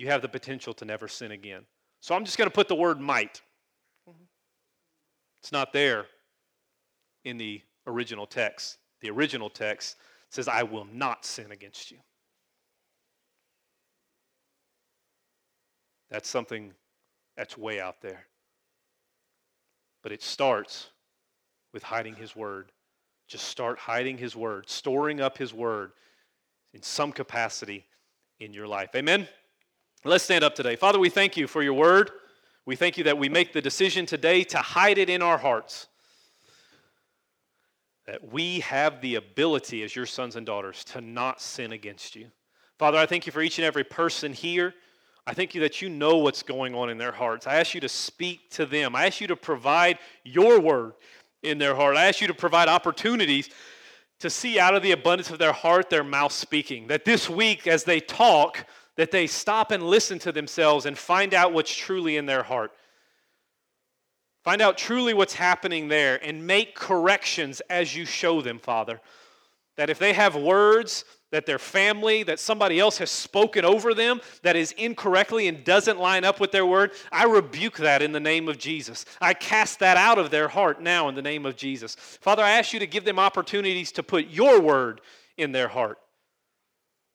you 0.00 0.08
have 0.08 0.22
the 0.22 0.28
potential 0.28 0.72
to 0.74 0.84
never 0.86 1.08
sin 1.08 1.30
again. 1.30 1.62
So 2.00 2.14
I'm 2.14 2.24
just 2.24 2.38
going 2.38 2.48
to 2.48 2.54
put 2.54 2.68
the 2.68 2.74
word 2.74 2.98
might. 2.98 3.42
It's 5.42 5.52
not 5.52 5.72
there 5.72 6.06
in 7.24 7.36
the 7.36 7.60
original 7.86 8.26
text. 8.26 8.78
The 9.00 9.10
original 9.10 9.50
text 9.50 9.96
says, 10.30 10.48
I 10.48 10.62
will 10.62 10.86
not 10.90 11.24
sin 11.24 11.52
against 11.52 11.90
you. 11.90 11.98
That's 16.10 16.28
something 16.28 16.72
that's 17.36 17.56
way 17.56 17.80
out 17.80 18.02
there. 18.02 18.26
But 20.02 20.12
it 20.12 20.22
starts 20.22 20.88
with 21.72 21.82
hiding 21.82 22.16
His 22.16 22.34
Word. 22.34 22.72
Just 23.28 23.44
start 23.44 23.78
hiding 23.78 24.18
His 24.18 24.34
Word, 24.34 24.68
storing 24.68 25.20
up 25.20 25.38
His 25.38 25.54
Word 25.54 25.92
in 26.74 26.82
some 26.82 27.12
capacity 27.12 27.86
in 28.38 28.52
your 28.52 28.66
life. 28.66 28.90
Amen? 28.94 29.28
Let's 30.04 30.24
stand 30.24 30.44
up 30.44 30.54
today. 30.54 30.76
Father, 30.76 30.98
we 30.98 31.10
thank 31.10 31.36
you 31.36 31.46
for 31.46 31.62
your 31.62 31.74
Word. 31.74 32.10
We 32.66 32.76
thank 32.76 32.98
you 32.98 33.04
that 33.04 33.18
we 33.18 33.28
make 33.28 33.52
the 33.52 33.60
decision 33.60 34.06
today 34.06 34.44
to 34.44 34.58
hide 34.58 34.98
it 34.98 35.10
in 35.10 35.22
our 35.22 35.38
hearts. 35.38 35.86
That 38.06 38.32
we 38.32 38.60
have 38.60 39.00
the 39.00 39.16
ability 39.16 39.82
as 39.82 39.94
your 39.94 40.06
sons 40.06 40.36
and 40.36 40.46
daughters 40.46 40.84
to 40.86 41.00
not 41.00 41.40
sin 41.40 41.72
against 41.72 42.16
you. 42.16 42.26
Father, 42.78 42.98
I 42.98 43.06
thank 43.06 43.26
you 43.26 43.32
for 43.32 43.42
each 43.42 43.58
and 43.58 43.66
every 43.66 43.84
person 43.84 44.32
here. 44.32 44.74
I 45.26 45.34
thank 45.34 45.54
you 45.54 45.60
that 45.62 45.82
you 45.82 45.88
know 45.88 46.18
what's 46.18 46.42
going 46.42 46.74
on 46.74 46.90
in 46.90 46.98
their 46.98 47.12
hearts. 47.12 47.46
I 47.46 47.56
ask 47.56 47.74
you 47.74 47.80
to 47.82 47.88
speak 47.88 48.50
to 48.50 48.66
them. 48.66 48.96
I 48.96 49.06
ask 49.06 49.20
you 49.20 49.26
to 49.28 49.36
provide 49.36 49.98
your 50.24 50.60
word 50.60 50.94
in 51.42 51.58
their 51.58 51.74
heart. 51.74 51.96
I 51.96 52.06
ask 52.06 52.20
you 52.20 52.26
to 52.26 52.34
provide 52.34 52.68
opportunities 52.68 53.50
to 54.20 54.30
see 54.30 54.58
out 54.58 54.74
of 54.74 54.82
the 54.82 54.92
abundance 54.92 55.30
of 55.30 55.38
their 55.38 55.52
heart 55.52 55.90
their 55.90 56.04
mouth 56.04 56.32
speaking. 56.32 56.86
That 56.88 57.04
this 57.04 57.28
week, 57.28 57.66
as 57.66 57.84
they 57.84 58.00
talk, 58.00 58.66
that 58.96 59.10
they 59.10 59.26
stop 59.26 59.70
and 59.70 59.82
listen 59.82 60.18
to 60.20 60.32
themselves 60.32 60.86
and 60.86 60.96
find 60.96 61.32
out 61.34 61.52
what's 61.52 61.74
truly 61.74 62.16
in 62.16 62.26
their 62.26 62.42
heart. 62.42 62.72
Find 64.42 64.62
out 64.62 64.78
truly 64.78 65.14
what's 65.14 65.34
happening 65.34 65.88
there 65.88 66.22
and 66.24 66.46
make 66.46 66.74
corrections 66.74 67.60
as 67.68 67.94
you 67.94 68.04
show 68.04 68.40
them, 68.40 68.58
Father. 68.58 69.00
That 69.76 69.90
if 69.90 69.98
they 69.98 70.12
have 70.12 70.34
words 70.34 71.04
that 71.30 71.46
their 71.46 71.58
family, 71.58 72.22
that 72.24 72.40
somebody 72.40 72.80
else 72.80 72.98
has 72.98 73.10
spoken 73.10 73.64
over 73.64 73.94
them 73.94 74.20
that 74.42 74.56
is 74.56 74.72
incorrectly 74.72 75.48
and 75.48 75.64
doesn't 75.64 75.98
line 75.98 76.24
up 76.24 76.40
with 76.40 76.52
their 76.52 76.66
word, 76.66 76.92
I 77.12 77.24
rebuke 77.24 77.76
that 77.78 78.02
in 78.02 78.12
the 78.12 78.20
name 78.20 78.48
of 78.48 78.58
Jesus. 78.58 79.04
I 79.20 79.34
cast 79.34 79.78
that 79.78 79.96
out 79.96 80.18
of 80.18 80.30
their 80.30 80.48
heart 80.48 80.80
now 80.82 81.08
in 81.08 81.14
the 81.14 81.22
name 81.22 81.46
of 81.46 81.56
Jesus. 81.56 81.94
Father, 81.94 82.42
I 82.42 82.50
ask 82.50 82.72
you 82.72 82.80
to 82.80 82.86
give 82.86 83.04
them 83.04 83.18
opportunities 83.18 83.92
to 83.92 84.02
put 84.02 84.26
your 84.28 84.60
word 84.60 85.00
in 85.36 85.52
their 85.52 85.68
heart 85.68 85.98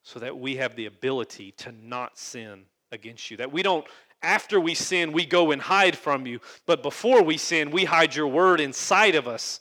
so 0.03 0.19
that 0.19 0.37
we 0.37 0.55
have 0.57 0.75
the 0.75 0.85
ability 0.85 1.51
to 1.51 1.71
not 1.71 2.17
sin 2.17 2.63
against 2.91 3.29
you. 3.31 3.37
That 3.37 3.51
we 3.51 3.63
don't, 3.63 3.85
after 4.21 4.59
we 4.59 4.75
sin, 4.75 5.11
we 5.11 5.25
go 5.25 5.51
and 5.51 5.61
hide 5.61 5.97
from 5.97 6.25
you, 6.25 6.39
but 6.65 6.83
before 6.83 7.23
we 7.23 7.37
sin, 7.37 7.71
we 7.71 7.85
hide 7.85 8.15
your 8.15 8.27
word 8.27 8.61
inside 8.61 9.15
of 9.15 9.27
us 9.27 9.59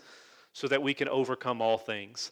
so 0.53 0.69
that 0.69 0.83
we 0.83 0.95
can 0.95 1.09
overcome 1.09 1.61
all 1.61 1.79
things. 1.79 2.31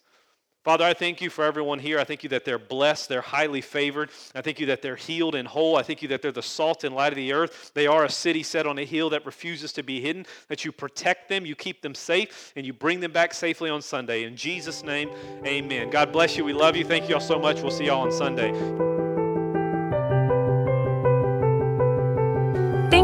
Father, 0.62 0.84
I 0.84 0.94
thank 0.94 1.20
you 1.20 1.28
for 1.28 1.44
everyone 1.44 1.80
here. 1.80 1.98
I 1.98 2.04
thank 2.04 2.22
you 2.22 2.28
that 2.30 2.44
they're 2.44 2.58
blessed, 2.58 3.08
they're 3.08 3.20
highly 3.20 3.60
favored. 3.60 4.10
I 4.34 4.42
thank 4.42 4.60
you 4.60 4.66
that 4.66 4.80
they're 4.80 4.96
healed 4.96 5.34
and 5.34 5.48
whole. 5.48 5.76
I 5.76 5.82
thank 5.82 6.02
you 6.02 6.08
that 6.08 6.22
they're 6.22 6.30
the 6.30 6.42
salt 6.42 6.84
and 6.84 6.94
light 6.94 7.12
of 7.12 7.16
the 7.16 7.32
earth. 7.32 7.72
They 7.74 7.88
are 7.88 8.04
a 8.04 8.10
city 8.10 8.44
set 8.44 8.66
on 8.66 8.78
a 8.78 8.84
hill 8.84 9.10
that 9.10 9.26
refuses 9.26 9.72
to 9.72 9.82
be 9.82 10.00
hidden, 10.00 10.24
that 10.48 10.64
you 10.64 10.70
protect 10.70 11.28
them, 11.28 11.44
you 11.44 11.56
keep 11.56 11.82
them 11.82 11.96
safe, 11.96 12.52
and 12.54 12.64
you 12.64 12.72
bring 12.72 13.00
them 13.00 13.10
back 13.10 13.34
safely 13.34 13.70
on 13.70 13.82
Sunday. 13.82 14.22
In 14.22 14.36
Jesus' 14.36 14.84
name, 14.84 15.10
amen. 15.44 15.90
God 15.90 16.12
bless 16.12 16.36
you. 16.36 16.44
We 16.44 16.52
love 16.52 16.76
you. 16.76 16.84
Thank 16.84 17.08
you 17.08 17.16
all 17.16 17.20
so 17.20 17.40
much. 17.40 17.60
We'll 17.60 17.72
see 17.72 17.86
y'all 17.86 18.02
on 18.02 18.12
Sunday. 18.12 19.01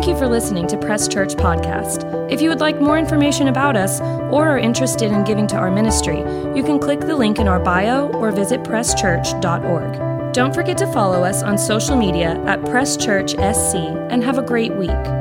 You 0.08 0.16
for 0.16 0.26
listening 0.26 0.66
to 0.66 0.78
Press 0.78 1.06
Church 1.06 1.34
Podcast. 1.34 2.32
If 2.32 2.40
you 2.40 2.48
would 2.48 2.60
like 2.60 2.80
more 2.80 2.98
information 2.98 3.48
about 3.48 3.76
us 3.76 4.00
or 4.00 4.48
are 4.48 4.58
interested 4.58 5.12
in 5.12 5.22
giving 5.22 5.46
to 5.48 5.56
our 5.56 5.70
ministry, 5.70 6.18
you 6.56 6.62
can 6.64 6.78
click 6.78 7.00
the 7.00 7.14
link 7.14 7.38
in 7.38 7.46
our 7.46 7.60
bio 7.60 8.08
or 8.12 8.32
visit 8.32 8.62
presschurch.org. 8.62 10.32
Don't 10.32 10.54
forget 10.54 10.78
to 10.78 10.92
follow 10.92 11.24
us 11.24 11.42
on 11.42 11.58
social 11.58 11.94
media 11.94 12.42
at 12.46 12.64
Press 12.64 12.96
Church 12.96 13.32
SC 13.32 13.74
and 14.10 14.24
have 14.24 14.38
a 14.38 14.42
great 14.42 14.74
week. 14.74 15.17